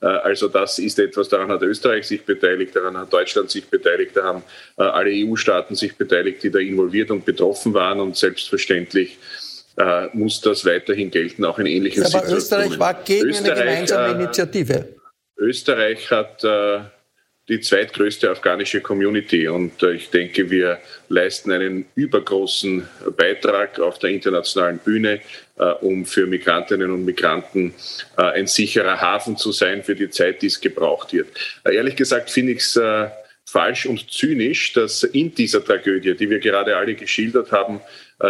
Äh, 0.00 0.06
also 0.06 0.48
das 0.48 0.78
ist 0.78 0.98
etwas, 0.98 1.28
daran 1.28 1.48
hat 1.48 1.62
Österreich 1.62 2.06
sich 2.06 2.24
beteiligt, 2.24 2.74
daran 2.76 2.96
hat 2.96 3.12
Deutschland 3.12 3.50
sich 3.50 3.66
beteiligt, 3.66 4.16
da 4.16 4.24
haben 4.24 4.42
äh, 4.78 4.82
alle 4.82 5.10
EU-Staaten 5.10 5.74
sich 5.74 5.96
beteiligt, 5.96 6.42
die 6.42 6.50
da 6.50 6.58
involviert 6.58 7.10
und 7.10 7.24
betroffen 7.24 7.74
waren 7.74 8.00
und 8.00 8.16
selbstverständlich 8.16 9.18
äh, 9.76 10.08
muss 10.12 10.40
das 10.40 10.64
weiterhin 10.64 11.10
gelten, 11.10 11.44
auch 11.44 11.58
in 11.58 11.66
ähnlichen 11.66 12.02
Aber 12.02 12.10
Situationen. 12.10 12.38
Österreich 12.38 12.78
war 12.78 12.94
gegen 13.04 13.28
Österreich, 13.28 13.50
eine 13.52 13.60
gemeinsame 13.60 14.22
Initiative. 14.22 14.88
Österreich 15.36 16.10
hat 16.10 16.44
die 17.48 17.60
zweitgrößte 17.60 18.30
afghanische 18.30 18.80
Community. 18.80 19.48
Und 19.48 19.82
ich 19.82 20.10
denke, 20.10 20.50
wir 20.50 20.78
leisten 21.08 21.52
einen 21.52 21.86
übergroßen 21.94 22.88
Beitrag 23.16 23.78
auf 23.80 23.98
der 23.98 24.10
internationalen 24.10 24.78
Bühne, 24.78 25.20
um 25.56 26.04
für 26.04 26.26
Migrantinnen 26.26 26.90
und 26.90 27.04
Migranten 27.04 27.74
äh, 28.16 28.22
ein 28.22 28.46
sicherer 28.46 29.00
Hafen 29.00 29.36
zu 29.36 29.52
sein 29.52 29.84
für 29.84 29.94
die 29.94 30.10
Zeit, 30.10 30.42
die 30.42 30.46
es 30.46 30.60
gebraucht 30.60 31.12
wird. 31.12 31.28
Ehrlich 31.64 31.96
gesagt 31.96 32.30
finde 32.30 32.52
ich 32.52 32.58
es 32.58 32.80
falsch 33.44 33.86
und 33.86 34.10
zynisch, 34.10 34.72
dass 34.72 35.04
in 35.04 35.34
dieser 35.34 35.64
Tragödie, 35.64 36.14
die 36.14 36.28
wir 36.28 36.40
gerade 36.40 36.76
alle 36.76 36.94
geschildert 36.94 37.52
haben, 37.52 37.80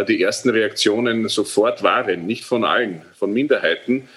die 0.09 0.23
ersten 0.23 0.51
Reaktionen 0.51 1.29
sofort 1.29 1.83
waren, 1.83 2.27
nicht 2.27 2.45
von 2.45 2.65
allen, 2.65 3.03
von 3.17 3.33
Minderheiten, 3.33 4.09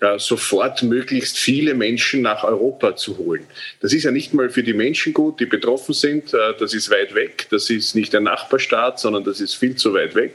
äh, 0.00 0.18
sofort 0.18 0.82
möglichst 0.82 1.38
viele 1.38 1.72
Menschen 1.72 2.20
nach 2.20 2.42
Europa 2.42 2.96
zu 2.96 3.16
holen. 3.16 3.46
Das 3.80 3.92
ist 3.92 4.02
ja 4.02 4.10
nicht 4.10 4.34
mal 4.34 4.50
für 4.50 4.64
die 4.64 4.74
Menschen 4.74 5.14
gut, 5.14 5.38
die 5.38 5.46
betroffen 5.46 5.94
sind. 5.94 6.34
Äh, 6.34 6.54
das 6.58 6.74
ist 6.74 6.90
weit 6.90 7.14
weg. 7.14 7.46
Das 7.50 7.70
ist 7.70 7.94
nicht 7.94 8.14
ein 8.14 8.24
Nachbarstaat, 8.24 8.98
sondern 8.98 9.22
das 9.22 9.40
ist 9.40 9.54
viel 9.54 9.76
zu 9.76 9.94
weit 9.94 10.14
weg. 10.14 10.34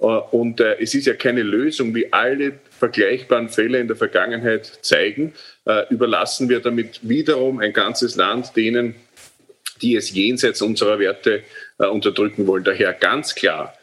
Äh, 0.00 0.04
und 0.04 0.60
es 0.60 0.94
ist 0.94 1.06
ja 1.06 1.14
keine 1.14 1.42
Lösung, 1.42 1.94
wie 1.94 2.12
alle 2.12 2.54
vergleichbaren 2.78 3.48
Fälle 3.48 3.78
in 3.78 3.88
der 3.88 3.96
Vergangenheit 3.96 4.78
zeigen. 4.82 5.34
Überlassen 5.90 6.48
wir 6.48 6.60
damit 6.60 7.00
wiederum 7.02 7.58
ein 7.58 7.72
ganzes 7.72 8.14
Land 8.14 8.56
denen, 8.56 8.94
die 9.82 9.96
es 9.96 10.12
jenseits 10.12 10.62
unserer 10.62 11.00
Werte 11.00 11.42
unterdrücken 11.76 12.46
wollen. 12.46 12.62
Daher 12.62 12.92
ganz 12.92 13.34
klar, 13.34 13.74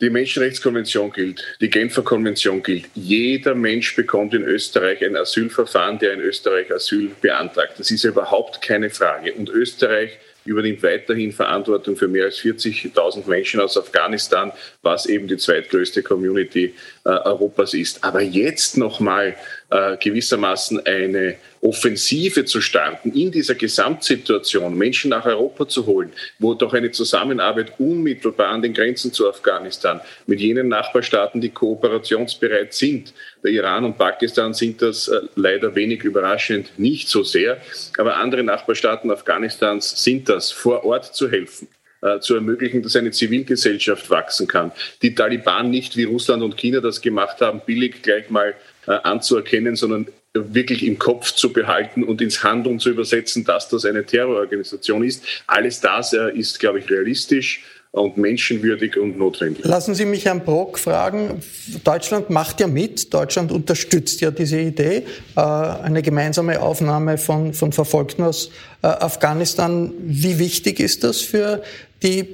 die 0.00 0.10
Menschenrechtskonvention 0.10 1.12
gilt, 1.12 1.44
die 1.60 1.70
Genfer 1.70 2.02
Konvention 2.02 2.62
gilt. 2.62 2.86
Jeder 2.94 3.54
Mensch 3.54 3.94
bekommt 3.94 4.34
in 4.34 4.42
Österreich 4.42 5.04
ein 5.04 5.16
Asylverfahren, 5.16 5.98
der 5.98 6.14
in 6.14 6.20
Österreich 6.20 6.72
Asyl 6.72 7.10
beantragt. 7.20 7.74
Das 7.78 7.90
ist 7.90 8.04
überhaupt 8.04 8.62
keine 8.62 8.90
Frage. 8.90 9.32
Und 9.34 9.48
Österreich 9.48 10.18
übernimmt 10.44 10.82
weiterhin 10.82 11.32
Verantwortung 11.32 11.96
für 11.96 12.08
mehr 12.08 12.26
als 12.26 12.38
40.000 12.38 13.28
Menschen 13.28 13.60
aus 13.60 13.76
Afghanistan, 13.76 14.52
was 14.82 15.06
eben 15.06 15.28
die 15.28 15.36
zweitgrößte 15.36 16.02
Community 16.02 16.74
äh, 17.04 17.08
Europas 17.08 17.74
ist. 17.74 18.02
Aber 18.04 18.20
jetzt 18.20 18.76
nochmal 18.76 19.36
äh, 19.72 19.96
gewissermaßen 19.96 20.84
eine 20.84 21.36
Offensive 21.62 22.44
zu 22.44 22.60
starten, 22.60 23.10
in 23.12 23.30
dieser 23.30 23.54
Gesamtsituation 23.54 24.76
Menschen 24.76 25.10
nach 25.10 25.24
Europa 25.24 25.66
zu 25.66 25.86
holen, 25.86 26.12
wo 26.38 26.52
doch 26.52 26.74
eine 26.74 26.90
Zusammenarbeit 26.90 27.72
unmittelbar 27.78 28.48
an 28.48 28.60
den 28.60 28.74
Grenzen 28.74 29.14
zu 29.14 29.26
Afghanistan 29.26 30.02
mit 30.26 30.40
jenen 30.40 30.68
Nachbarstaaten, 30.68 31.40
die 31.40 31.48
kooperationsbereit 31.48 32.74
sind. 32.74 33.14
Der 33.42 33.52
Iran 33.52 33.84
und 33.86 33.96
Pakistan 33.96 34.52
sind 34.52 34.82
das 34.82 35.08
äh, 35.08 35.20
leider 35.36 35.74
wenig 35.74 36.02
überraschend 36.02 36.78
nicht 36.78 37.08
so 37.08 37.22
sehr, 37.22 37.58
aber 37.96 38.16
andere 38.16 38.42
Nachbarstaaten 38.42 39.10
Afghanistans 39.10 40.04
sind 40.04 40.28
das, 40.28 40.50
vor 40.52 40.84
Ort 40.84 41.14
zu 41.14 41.30
helfen 41.30 41.68
äh, 42.02 42.20
zu 42.20 42.34
ermöglichen, 42.34 42.82
dass 42.82 42.94
eine 42.96 43.12
Zivilgesellschaft 43.12 44.10
wachsen 44.10 44.48
kann. 44.48 44.72
Die 45.00 45.14
Taliban 45.14 45.70
nicht 45.70 45.96
wie 45.96 46.04
Russland 46.04 46.42
und 46.42 46.58
China 46.58 46.80
das 46.80 47.00
gemacht 47.00 47.40
haben, 47.40 47.62
billig 47.64 48.02
gleich 48.02 48.28
mal 48.28 48.54
anzuerkennen, 48.86 49.76
sondern 49.76 50.06
wirklich 50.34 50.84
im 50.86 50.98
Kopf 50.98 51.32
zu 51.32 51.52
behalten 51.52 52.04
und 52.04 52.20
ins 52.22 52.42
Handeln 52.42 52.78
zu 52.78 52.90
übersetzen, 52.90 53.44
dass 53.44 53.68
das 53.68 53.84
eine 53.84 54.04
Terrororganisation 54.04 55.04
ist. 55.04 55.24
Alles 55.46 55.80
das 55.80 56.12
äh, 56.12 56.30
ist, 56.36 56.58
glaube 56.58 56.78
ich, 56.78 56.90
realistisch 56.90 57.62
und 57.90 58.16
menschenwürdig 58.16 58.96
und 58.96 59.18
notwendig. 59.18 59.62
Lassen 59.66 59.94
Sie 59.94 60.06
mich 60.06 60.24
Herrn 60.24 60.42
Brock 60.42 60.78
fragen. 60.78 61.42
Deutschland 61.84 62.30
macht 62.30 62.60
ja 62.60 62.66
mit, 62.66 63.12
Deutschland 63.12 63.52
unterstützt 63.52 64.22
ja 64.22 64.30
diese 64.30 64.58
Idee, 64.58 65.02
äh, 65.36 65.40
eine 65.40 66.00
gemeinsame 66.00 66.62
Aufnahme 66.62 67.18
von, 67.18 67.52
von 67.52 67.72
Verfolgten 67.72 68.22
aus 68.22 68.50
Afghanistan. 68.80 69.92
Wie 69.98 70.38
wichtig 70.38 70.80
ist 70.80 71.04
das 71.04 71.20
für 71.20 71.62
die 72.02 72.26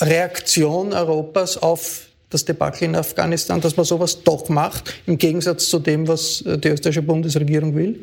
Reaktion 0.00 0.92
Europas 0.94 1.58
auf 1.58 2.08
das 2.32 2.44
Debakel 2.44 2.84
in 2.84 2.96
Afghanistan, 2.96 3.60
dass 3.60 3.76
man 3.76 3.84
sowas 3.84 4.22
doch 4.22 4.48
macht, 4.48 4.94
im 5.06 5.18
Gegensatz 5.18 5.68
zu 5.68 5.78
dem, 5.78 6.08
was 6.08 6.42
äh, 6.42 6.58
die 6.58 6.68
österreichische 6.68 7.02
Bundesregierung 7.02 7.74
will? 7.74 7.98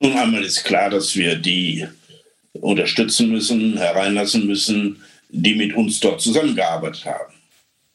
Nun 0.00 0.16
einmal 0.16 0.44
ist 0.44 0.64
klar, 0.64 0.90
dass 0.90 1.16
wir 1.16 1.36
die 1.36 1.86
unterstützen 2.52 3.30
müssen, 3.30 3.76
hereinlassen 3.76 4.46
müssen, 4.46 5.02
die 5.28 5.54
mit 5.54 5.74
uns 5.74 6.00
dort 6.00 6.20
zusammengearbeitet 6.20 7.04
haben. 7.04 7.34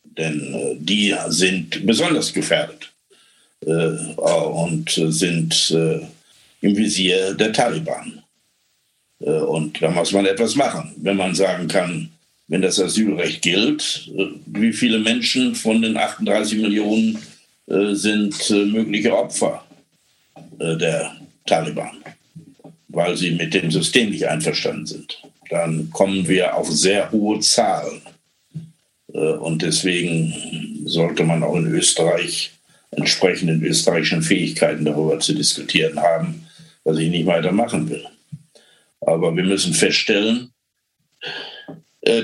Denn 0.04 0.54
äh, 0.54 0.76
die 0.80 1.16
sind 1.28 1.86
besonders 1.86 2.34
gefährdet 2.34 2.92
äh, 3.66 3.72
und 4.18 4.90
sind 4.90 5.76
im 6.62 6.78
Visier 6.78 7.34
der 7.34 7.52
Taliban. 7.52 8.24
Und 9.20 9.82
da 9.82 9.90
muss 9.90 10.12
man 10.12 10.26
etwas 10.26 10.56
machen, 10.56 10.94
wenn 10.98 11.18
man 11.18 11.34
sagen 11.36 11.68
kann, 11.68 12.10
wenn 12.54 12.62
das 12.62 12.80
Asylrecht 12.80 13.42
gilt, 13.42 14.12
äh, 14.16 14.28
wie 14.46 14.74
viele 14.74 15.00
Menschen 15.00 15.56
von 15.56 15.82
den 15.82 15.98
38 15.98 16.60
Millionen 16.60 17.18
äh, 17.66 17.96
sind 17.96 18.36
äh, 18.52 18.66
mögliche 18.66 19.18
Opfer 19.18 19.66
der 20.60 21.16
Taliban, 21.48 21.98
weil 22.90 23.18
sie 23.18 23.32
mit 23.32 23.56
dem 23.56 23.72
System 23.72 24.12
nicht 24.12 24.28
einverstanden 24.28 24.86
sind. 24.86 25.20
Dann 25.50 25.90
kommen 25.90 26.28
wir 26.28 26.56
auf 26.56 26.70
sehr 26.72 27.12
hohe 27.12 27.40
Zahlen. 27.40 28.02
Und 29.08 29.62
deswegen 29.62 30.34
sollte 30.86 31.24
man 31.24 31.44
auch 31.44 31.56
in 31.56 31.68
Österreich 31.68 32.52
entsprechenden 32.92 33.64
österreichischen 33.64 34.22
Fähigkeiten 34.22 34.86
darüber 34.86 35.20
zu 35.20 35.34
diskutieren 35.34 36.00
haben, 36.00 36.46
was 36.84 36.98
ich 36.98 37.10
nicht 37.10 37.26
weitermachen 37.26 37.90
will. 37.90 38.06
Aber 39.02 39.36
wir 39.36 39.44
müssen 39.44 39.74
feststellen, 39.74 40.53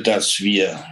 dass 0.03 0.39
wir 0.39 0.83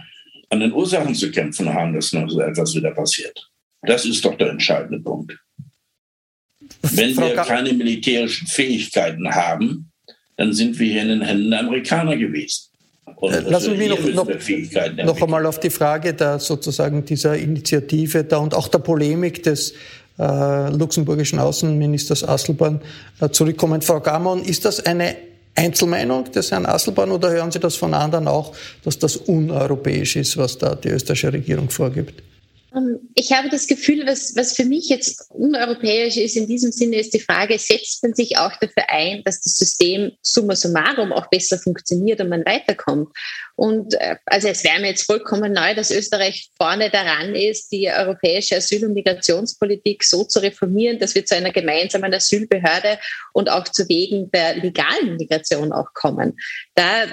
an 0.50 0.60
den 0.60 0.72
Ursachen 0.72 1.14
zu 1.14 1.30
kämpfen 1.30 1.72
haben, 1.72 1.94
dass 1.94 2.12
noch 2.12 2.28
so 2.28 2.40
etwas 2.40 2.74
wieder 2.74 2.92
passiert. 2.92 3.48
Das 3.82 4.04
ist 4.04 4.24
doch 4.24 4.36
der 4.36 4.50
entscheidende 4.50 5.00
Punkt. 5.00 5.38
Wenn 6.82 7.16
wir 7.16 7.34
keine 7.34 7.72
militärischen 7.72 8.46
Fähigkeiten 8.46 9.28
haben, 9.34 9.90
dann 10.36 10.52
sind 10.52 10.78
wir 10.78 10.90
hier 10.90 11.02
in 11.02 11.08
den 11.08 11.22
Händen 11.22 11.50
der 11.50 11.60
Amerikaner 11.60 12.16
gewesen. 12.16 12.68
Und 13.16 13.32
äh, 13.32 13.40
Lassen 13.40 13.72
Sie 13.72 13.76
mich 13.76 13.88
noch, 13.88 14.26
noch, 14.26 15.04
noch 15.04 15.22
einmal 15.22 15.46
auf 15.46 15.58
die 15.58 15.70
Frage 15.70 16.14
der 16.14 16.38
sozusagen 16.38 17.04
dieser 17.04 17.36
Initiative 17.36 18.24
da 18.24 18.38
und 18.38 18.54
auch 18.54 18.68
der 18.68 18.78
Polemik 18.78 19.42
des 19.42 19.74
äh, 20.18 20.70
luxemburgischen 20.70 21.38
Außenministers 21.38 22.22
Asselborn 22.26 22.80
äh, 23.20 23.28
zurückkommen. 23.30 23.82
Frau 23.82 24.00
Gamon, 24.00 24.42
ist 24.42 24.64
das 24.64 24.84
eine 24.84 25.16
Einzelmeinung 25.58 26.30
des 26.30 26.52
Herrn 26.52 26.66
Asselborn 26.66 27.10
oder 27.10 27.30
hören 27.30 27.50
Sie 27.50 27.58
das 27.58 27.74
von 27.74 27.92
anderen 27.92 28.28
auch, 28.28 28.54
dass 28.84 28.98
das 28.98 29.16
uneuropäisch 29.16 30.14
ist, 30.16 30.36
was 30.36 30.56
da 30.56 30.76
die 30.76 30.88
österreichische 30.88 31.32
Regierung 31.32 31.68
vorgibt? 31.68 32.22
Ähm, 32.74 33.00
ich 33.14 33.32
habe 33.32 33.48
das 33.48 33.66
Gefühl, 33.66 34.06
was, 34.06 34.36
was 34.36 34.54
für 34.54 34.64
mich 34.64 34.88
jetzt 34.88 35.24
uneuropäisch 35.30 36.16
ist 36.16 36.36
in 36.36 36.46
diesem 36.46 36.70
Sinne, 36.70 37.00
ist 37.00 37.12
die 37.12 37.20
Frage, 37.20 37.58
setzt 37.58 38.02
man 38.02 38.14
sich 38.14 38.36
auch 38.36 38.52
dafür 38.60 38.84
ein, 38.88 39.22
dass 39.24 39.40
das 39.40 39.56
System 39.56 40.12
summa 40.22 40.54
summarum 40.54 41.12
auch 41.12 41.28
besser 41.28 41.58
funktioniert 41.58 42.20
und 42.20 42.28
man 42.28 42.44
weiterkommt? 42.44 43.08
Und 43.58 44.00
äh, 44.00 44.14
also 44.26 44.46
es 44.46 44.62
wäre 44.62 44.80
mir 44.80 44.90
jetzt 44.90 45.02
vollkommen 45.02 45.52
neu, 45.52 45.74
dass 45.74 45.90
Österreich 45.90 46.48
vorne 46.56 46.90
daran 46.90 47.34
ist, 47.34 47.72
die 47.72 47.90
europäische 47.90 48.54
Asyl- 48.54 48.84
und 48.84 48.94
Migrationspolitik 48.94 50.04
so 50.04 50.22
zu 50.22 50.38
reformieren, 50.38 51.00
dass 51.00 51.16
wir 51.16 51.26
zu 51.26 51.34
einer 51.34 51.50
gemeinsamen 51.50 52.14
Asylbehörde 52.14 53.00
und 53.32 53.50
auch 53.50 53.64
zu 53.64 53.88
Wegen 53.88 54.30
der 54.30 54.54
legalen 54.54 55.16
Migration 55.16 55.72
auch 55.72 55.92
kommen. 55.92 56.38
Da, 56.76 57.06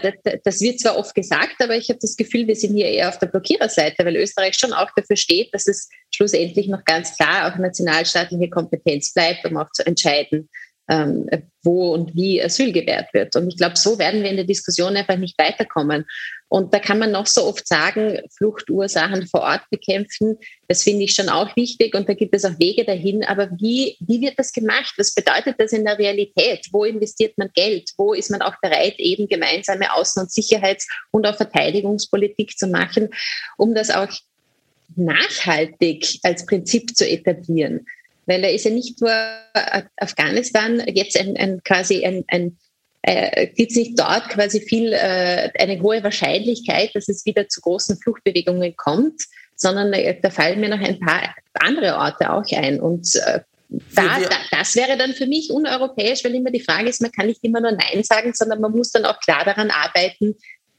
das 0.44 0.62
wird 0.62 0.80
zwar 0.80 0.98
oft 0.98 1.16
gesagt, 1.16 1.56
aber 1.64 1.78
ich 1.78 1.90
habe 1.90 1.98
das 2.00 2.16
Gefühl, 2.16 2.46
wir 2.46 2.56
sind 2.56 2.76
hier 2.76 2.90
eher 2.90 3.10
auf 3.10 3.18
der 3.18 3.26
Blockiererseite, 3.26 4.06
weil 4.06 4.16
Österreich 4.16 4.54
schon 4.54 4.72
auch 4.72 4.92
dafür 4.96 5.16
steht, 5.16 5.52
dass 5.52 5.66
es 5.66 5.90
schlussendlich 6.14 6.68
noch 6.68 6.86
ganz 6.86 7.16
klar 7.18 7.52
auch 7.52 7.58
nationalstaatliche 7.58 8.52
Kompetenz 8.52 9.12
bleibt, 9.14 9.46
um 9.46 9.58
auch 9.58 9.72
zu 9.72 9.84
entscheiden, 9.84 10.48
ähm, 10.90 11.28
wo 11.64 11.94
und 11.94 12.16
wie 12.16 12.42
Asyl 12.42 12.72
gewährt 12.72 13.14
wird. 13.14 13.36
Und 13.36 13.48
ich 13.48 13.58
glaube, 13.58 13.78
so 13.78 13.98
werden 13.98 14.22
wir 14.22 14.30
in 14.30 14.36
der 14.36 14.46
Diskussion 14.46 14.96
einfach 14.96 15.18
nicht 15.18 15.38
weiterkommen. 15.38 16.06
Und 16.48 16.74
da 16.74 16.80
kann 16.80 17.00
man 17.00 17.12
noch 17.12 17.26
so 17.26 17.44
oft 17.46 17.68
sagen, 17.68 18.20
Fluchtursachen 18.38 19.28
vor 19.28 19.42
Ort 19.42 19.64
bekämpfen. 19.72 20.38
Das 20.68 20.84
finde 20.84 21.04
ich 21.04 21.16
schon 21.16 21.28
auch 21.28 21.56
wichtig 21.56 21.96
und 21.96 22.08
da 22.08 22.14
gibt 22.14 22.36
es 22.36 22.46
auch 22.46 22.60
Wege 22.60 22.86
dahin. 22.86 23.24
Aber 23.24 23.50
wie, 23.60 23.98
wie 24.00 24.22
wird 24.22 24.38
das 24.38 24.54
gemacht? 24.54 24.94
Was 24.98 25.14
bedeutet 25.14 25.56
das 25.58 25.74
in 25.74 25.86
der 25.86 25.98
Realität? 25.98 26.68
Wo 26.72 26.84
investiert 26.84 27.38
man 27.38 27.50
Geld? 27.54 27.92
Wo 27.98 28.14
ist 28.14 28.30
man 28.30 28.42
auch 28.42 28.56
bereit, 28.62 28.96
eben 29.00 29.28
gemeinsame 29.28 29.92
Außen- 29.92 30.22
und 30.22 30.32
Sicherheits- 30.32 30.88
und 31.12 31.26
auch 31.26 31.36
Verteidigungspolitik 31.36 32.58
zu 32.58 32.68
machen, 32.68 33.10
um 33.58 33.74
das 33.74 33.90
auch 33.90 34.12
nachhaltig 34.96 36.20
als 36.24 36.46
Prinzip 36.46 36.96
zu 36.96 37.10
etablieren? 37.10 37.88
Weil 38.28 38.42
da 38.42 38.48
ist 38.48 38.66
ja 38.66 38.72
nicht 38.72 39.02
nur 39.02 39.12
Afghanistan 39.98 40.84
jetzt 40.94 41.20
ein, 41.20 41.36
ein 41.38 41.62
quasi 41.64 42.06
ein, 42.06 42.24
ein 42.28 42.58
äh, 43.08 43.48
gibt 43.48 43.72
es 43.72 43.78
nicht 43.78 44.00
dort 44.00 44.30
quasi 44.30 44.60
viel, 44.62 44.92
äh, 44.92 45.52
eine 45.60 45.80
hohe 45.80 46.04
Wahrscheinlichkeit, 46.04 46.96
dass 46.96 47.08
es 47.08 47.26
wieder 47.26 47.48
zu 47.48 47.62
großen 47.62 47.98
Fluchtbewegungen 47.98 48.76
kommt, 48.76 49.22
sondern 49.56 49.94
äh, 49.94 50.20
da 50.20 50.32
fallen 50.32 50.60
mir 50.60 50.70
noch 50.70 50.82
ein 50.82 51.00
paar 51.00 51.36
andere 51.54 51.98
Orte 51.98 52.34
auch 52.34 52.44
ein. 52.52 52.80
Und 52.80 53.16
äh, 53.16 53.42
da, 53.70 54.20
da, 54.20 54.30
das 54.52 54.76
wäre 54.76 54.98
dann 54.98 55.14
für 55.14 55.28
mich 55.28 55.52
uneuropäisch, 55.52 56.24
weil 56.24 56.34
immer 56.34 56.50
die 56.50 56.62
Frage 56.62 56.90
ist, 56.90 57.02
man 57.02 57.12
kann 57.12 57.28
nicht 57.28 57.44
immer 57.44 57.62
nur 57.62 57.74
Nein 57.74 58.04
sagen, 58.04 58.34
sondern 58.34 58.60
man 58.60 58.72
muss 58.72 58.92
dann 58.92 59.06
auch 59.06 59.20
klar 59.20 59.46
daran 59.46 59.70
arbeiten, 59.70 60.36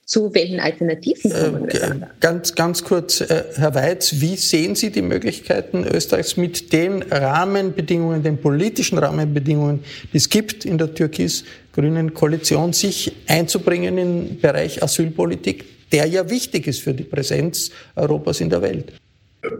zu 0.06 0.32
welchen 0.34 0.60
Alternativen 0.60 1.32
kommen 1.32 1.66
wir 1.66 1.80
dann? 1.80 2.06
Ganz, 2.20 2.54
ganz 2.54 2.84
kurz, 2.84 3.20
äh, 3.20 3.42
Herr 3.56 3.74
Weiz, 3.74 4.14
wie 4.20 4.36
sehen 4.36 4.76
Sie 4.76 4.90
die 4.90 5.02
Möglichkeiten 5.02 5.84
Österreichs 5.84 6.36
mit 6.36 6.72
den 6.72 7.02
Rahmenbedingungen, 7.02 8.22
den 8.22 8.38
politischen 8.38 8.98
Rahmenbedingungen, 8.98 9.82
die 10.12 10.18
es 10.18 10.28
gibt 10.28 10.64
in 10.64 10.78
der 10.78 10.94
türkis-grünen 10.94 12.14
Koalition, 12.14 12.72
sich 12.72 13.12
einzubringen 13.26 13.98
im 13.98 14.40
Bereich 14.40 14.80
Asylpolitik, 14.80 15.90
der 15.90 16.06
ja 16.06 16.30
wichtig 16.30 16.68
ist 16.68 16.82
für 16.82 16.94
die 16.94 17.04
Präsenz 17.04 17.72
Europas 17.96 18.40
in 18.40 18.48
der 18.48 18.62
Welt? 18.62 18.92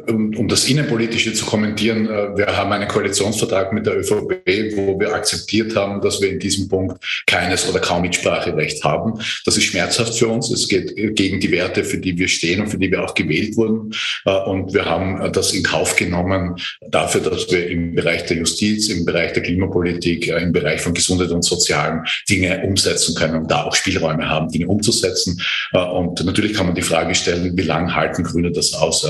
Um, 0.09 0.49
das 0.49 0.69
Innenpolitische 0.69 1.33
zu 1.33 1.45
kommentieren, 1.45 2.07
äh, 2.07 2.37
wir 2.37 2.47
haben 2.57 2.73
einen 2.73 2.89
Koalitionsvertrag 2.89 3.73
mit 3.73 3.87
der 3.87 3.99
ÖVP, 3.99 4.77
wo 4.77 4.99
wir 4.99 5.15
akzeptiert 5.15 5.77
haben, 5.77 6.01
dass 6.01 6.21
wir 6.21 6.31
in 6.31 6.39
diesem 6.39 6.69
Punkt 6.69 7.05
keines 7.27 7.69
oder 7.69 7.81
kaum 7.81 8.03
Mitspracherecht 8.03 8.83
haben. 8.85 9.21
Das 9.45 9.57
ist 9.57 9.65
schmerzhaft 9.65 10.15
für 10.15 10.29
uns. 10.29 10.51
Es 10.51 10.69
geht 10.69 10.95
gegen 11.17 11.41
die 11.41 11.51
Werte, 11.51 11.85
für 11.85 11.99
die 11.99 12.17
wir 12.17 12.29
stehen 12.29 12.61
und 12.61 12.69
für 12.69 12.79
die 12.79 12.91
wir 12.91 13.05
auch 13.05 13.15
gewählt 13.15 13.57
wurden. 13.57 13.93
Äh, 14.25 14.31
und 14.31 14.73
wir 14.75 14.85
haben 14.85 15.33
das 15.33 15.53
in 15.53 15.63
Kauf 15.63 15.97
genommen 15.97 16.57
dafür, 16.89 17.21
dass 17.21 17.51
wir 17.51 17.69
im 17.69 17.95
Bereich 17.95 18.27
der 18.27 18.39
Justiz, 18.39 18.89
im 18.89 19.05
Bereich 19.05 19.33
der 19.33 19.43
Klimapolitik, 19.43 20.29
äh, 20.29 20.43
im 20.43 20.53
Bereich 20.53 20.81
von 20.81 20.95
Gesundheit 20.95 21.31
und 21.31 21.43
Sozialen 21.43 22.05
Dinge 22.29 22.63
umsetzen 22.65 23.15
können 23.15 23.37
und 23.37 23.51
da 23.51 23.65
auch 23.65 23.75
Spielräume 23.75 24.29
haben, 24.29 24.49
Dinge 24.51 24.67
umzusetzen. 24.67 25.41
Und 25.73 26.25
natürlich 26.25 26.55
kann 26.55 26.67
man 26.67 26.75
die 26.75 26.83
Frage 26.83 27.15
stellen, 27.15 27.57
wie 27.57 27.63
lange 27.63 27.95
halten 27.95 28.23
Grüne 28.23 28.51
das 28.51 28.73
aus? 28.75 29.07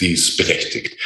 Die 0.00 0.12
ist 0.12 0.36
berechtigt. 0.36 0.96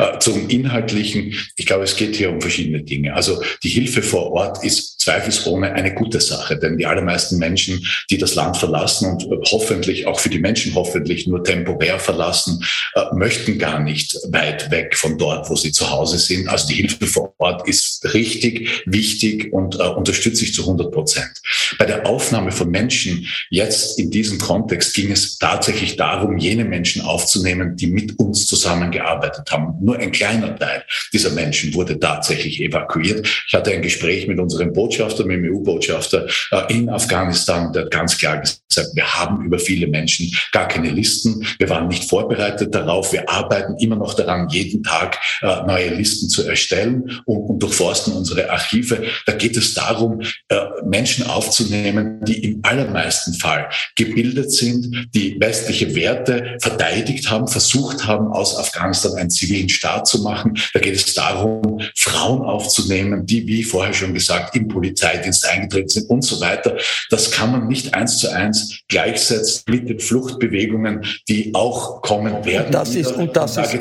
Äh, 0.00 0.18
zum 0.18 0.48
Inhaltlichen, 0.48 1.34
ich 1.56 1.66
glaube, 1.66 1.84
es 1.84 1.96
geht 1.96 2.16
hier 2.16 2.30
um 2.30 2.40
verschiedene 2.40 2.82
Dinge. 2.82 3.14
Also 3.14 3.42
die 3.62 3.68
Hilfe 3.68 4.02
vor 4.02 4.32
Ort 4.32 4.64
ist 4.64 4.98
zweifelsohne 5.00 5.72
eine 5.72 5.92
gute 5.94 6.20
Sache, 6.20 6.58
denn 6.58 6.78
die 6.78 6.86
allermeisten 6.86 7.38
Menschen, 7.38 7.86
die 8.08 8.16
das 8.16 8.34
Land 8.34 8.56
verlassen 8.56 9.10
und 9.10 9.50
hoffentlich 9.50 10.06
auch 10.06 10.18
für 10.18 10.30
die 10.30 10.38
Menschen 10.38 10.74
hoffentlich 10.74 11.26
nur 11.26 11.44
temporär 11.44 11.98
verlassen, 11.98 12.64
äh, 12.94 13.02
möchten 13.12 13.58
gar 13.58 13.80
nicht 13.80 14.16
weit 14.28 14.70
weg 14.70 14.96
von 14.96 15.18
dort, 15.18 15.50
wo 15.50 15.56
sie 15.56 15.72
zu 15.72 15.90
Hause 15.90 16.18
sind. 16.18 16.48
Also 16.48 16.68
die 16.68 16.74
Hilfe 16.74 17.06
vor 17.06 17.34
Ort 17.36 17.68
ist 17.68 18.14
richtig, 18.14 18.82
wichtig 18.86 19.52
und 19.52 19.76
uh, 19.76 19.92
unterstütze 19.96 20.44
ich 20.44 20.54
zu 20.54 20.62
100 20.62 20.92
Prozent. 20.92 21.30
Bei 21.78 21.84
der 21.84 22.06
Aufnahme 22.06 22.52
von 22.52 22.70
Menschen 22.70 23.26
jetzt 23.50 23.98
in 23.98 24.10
diesem 24.10 24.38
Kontext 24.38 24.94
ging 24.94 25.10
es 25.10 25.38
tatsächlich 25.38 25.96
darum, 25.96 26.38
jene 26.38 26.64
Menschen 26.64 27.02
aufzunehmen, 27.02 27.76
die 27.76 27.86
mit 27.86 28.18
uns 28.18 28.46
zusammengearbeitet 28.46 29.50
haben 29.50 29.89
nur 29.90 29.98
ein 29.98 30.12
kleiner 30.12 30.56
Teil 30.56 30.84
dieser 31.12 31.30
Menschen 31.30 31.74
wurde 31.74 31.98
tatsächlich 31.98 32.60
evakuiert. 32.60 33.26
Ich 33.48 33.54
hatte 33.54 33.72
ein 33.72 33.82
Gespräch 33.82 34.26
mit 34.28 34.38
unserem 34.38 34.72
Botschafter, 34.72 35.24
mit 35.24 35.38
dem 35.38 35.52
EU-Botschafter 35.52 36.26
äh, 36.52 36.72
in 36.72 36.88
Afghanistan, 36.88 37.72
der 37.72 37.82
hat 37.82 37.90
ganz 37.90 38.16
klar 38.16 38.38
gesagt, 38.38 38.60
wir 38.94 39.14
haben 39.14 39.44
über 39.44 39.58
viele 39.58 39.88
Menschen 39.88 40.32
gar 40.52 40.68
keine 40.68 40.90
Listen. 40.90 41.44
Wir 41.58 41.68
waren 41.68 41.88
nicht 41.88 42.04
vorbereitet 42.08 42.72
darauf. 42.72 43.12
Wir 43.12 43.28
arbeiten 43.28 43.76
immer 43.78 43.96
noch 43.96 44.14
daran, 44.14 44.48
jeden 44.48 44.84
Tag 44.84 45.18
äh, 45.42 45.62
neue 45.66 45.92
Listen 45.94 46.28
zu 46.28 46.46
erstellen 46.46 47.20
und, 47.24 47.38
und 47.50 47.58
durchforsten 47.58 48.12
unsere 48.12 48.48
Archive. 48.50 49.02
Da 49.26 49.32
geht 49.32 49.56
es 49.56 49.74
darum, 49.74 50.20
äh, 50.48 50.56
Menschen 50.84 51.26
aufzunehmen, 51.26 52.24
die 52.24 52.44
im 52.44 52.60
allermeisten 52.62 53.34
Fall 53.34 53.68
gebildet 53.96 54.52
sind, 54.52 55.08
die 55.14 55.36
westliche 55.40 55.96
Werte 55.96 56.56
verteidigt 56.60 57.28
haben, 57.28 57.48
versucht 57.48 58.06
haben, 58.06 58.28
aus 58.28 58.56
Afghanistan 58.56 59.14
ein 59.14 59.30
Zivil 59.30 59.50
zivilen 59.50 59.68
Staat 59.70 60.06
zu 60.06 60.22
machen. 60.22 60.58
Da 60.72 60.80
geht 60.80 60.94
es 60.94 61.14
darum, 61.14 61.80
Frauen 61.96 62.42
aufzunehmen, 62.42 63.26
die, 63.26 63.46
wie 63.46 63.62
vorher 63.62 63.94
schon 63.94 64.14
gesagt, 64.14 64.56
im 64.56 64.68
Polizeidienst 64.68 65.46
eingetreten 65.46 65.88
sind 65.88 66.10
und 66.10 66.22
so 66.22 66.40
weiter. 66.40 66.76
Das 67.10 67.30
kann 67.30 67.52
man 67.52 67.68
nicht 67.68 67.94
eins 67.94 68.18
zu 68.18 68.30
eins 68.32 68.80
gleichsetzen 68.88 69.62
mit 69.68 69.88
den 69.88 70.00
Fluchtbewegungen, 70.00 71.04
die 71.28 71.54
auch 71.54 72.02
kommen 72.02 72.44
werden. 72.44 72.72
Das 72.72 72.94
ist, 72.94 73.12
und 73.12 73.36
das 73.36 73.56
ist, 73.56 73.78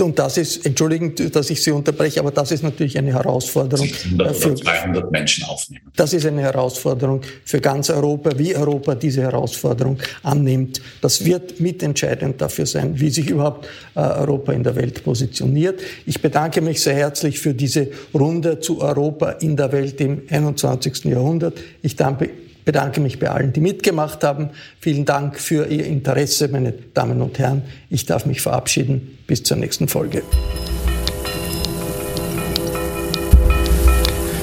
und 0.00 0.18
das 0.18 0.36
ist, 0.36 0.64
entschuldigen, 0.64 1.14
dass 1.32 1.50
ich 1.50 1.62
Sie 1.62 1.70
unterbreche, 1.70 2.20
aber 2.20 2.30
das 2.30 2.50
ist 2.50 2.62
natürlich 2.62 2.96
eine 2.98 3.12
Herausforderung. 3.12 3.88
100 4.04 4.36
für, 4.36 4.54
200 4.54 5.10
Menschen 5.10 5.44
aufnehmen. 5.44 5.90
Das 5.96 6.12
ist 6.12 6.26
eine 6.26 6.42
Herausforderung 6.42 7.20
für 7.44 7.60
ganz 7.60 7.90
Europa, 7.90 8.30
wie 8.38 8.56
Europa 8.56 8.94
diese 8.94 9.22
Herausforderung 9.22 9.98
annimmt. 10.22 10.80
Das 11.00 11.24
wird 11.24 11.60
mitentscheidend 11.60 12.40
dafür 12.40 12.66
sein, 12.66 12.98
wie 12.98 13.10
sich 13.10 13.28
überhaupt 13.28 13.66
äh, 13.94 14.00
Europa 14.00 14.52
in 14.52 14.62
der 14.62 14.76
Welt 14.76 15.04
positioniert. 15.04 15.80
Ich 16.06 16.20
bedanke 16.20 16.60
mich 16.60 16.80
sehr 16.80 16.94
herzlich 16.94 17.38
für 17.38 17.54
diese 17.54 17.88
Runde 18.14 18.60
zu 18.60 18.80
Europa 18.80 19.30
in 19.32 19.56
der 19.56 19.72
Welt 19.72 20.00
im 20.00 20.22
21. 20.28 21.04
Jahrhundert. 21.04 21.58
Ich 21.82 21.96
danke 21.96 22.30
bedanke 22.64 23.00
mich 23.00 23.18
bei 23.18 23.30
allen, 23.30 23.52
die 23.52 23.60
mitgemacht 23.60 24.24
haben. 24.24 24.50
Vielen 24.80 25.04
Dank 25.04 25.38
für 25.38 25.66
Ihr 25.66 25.86
Interesse, 25.86 26.48
meine 26.48 26.72
Damen 26.94 27.20
und 27.20 27.38
Herren. 27.38 27.62
Ich 27.90 28.06
darf 28.06 28.26
mich 28.26 28.40
verabschieden. 28.40 29.18
Bis 29.26 29.42
zur 29.42 29.56
nächsten 29.56 29.88
Folge. 29.88 30.22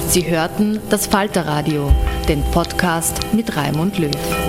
Sie 0.10 0.28
hörten 0.28 0.80
das 0.90 1.06
Falterradio, 1.06 1.94
den 2.28 2.42
Podcast 2.52 3.20
mit 3.32 3.56
Raimund 3.56 4.00
Löw. 4.00 4.49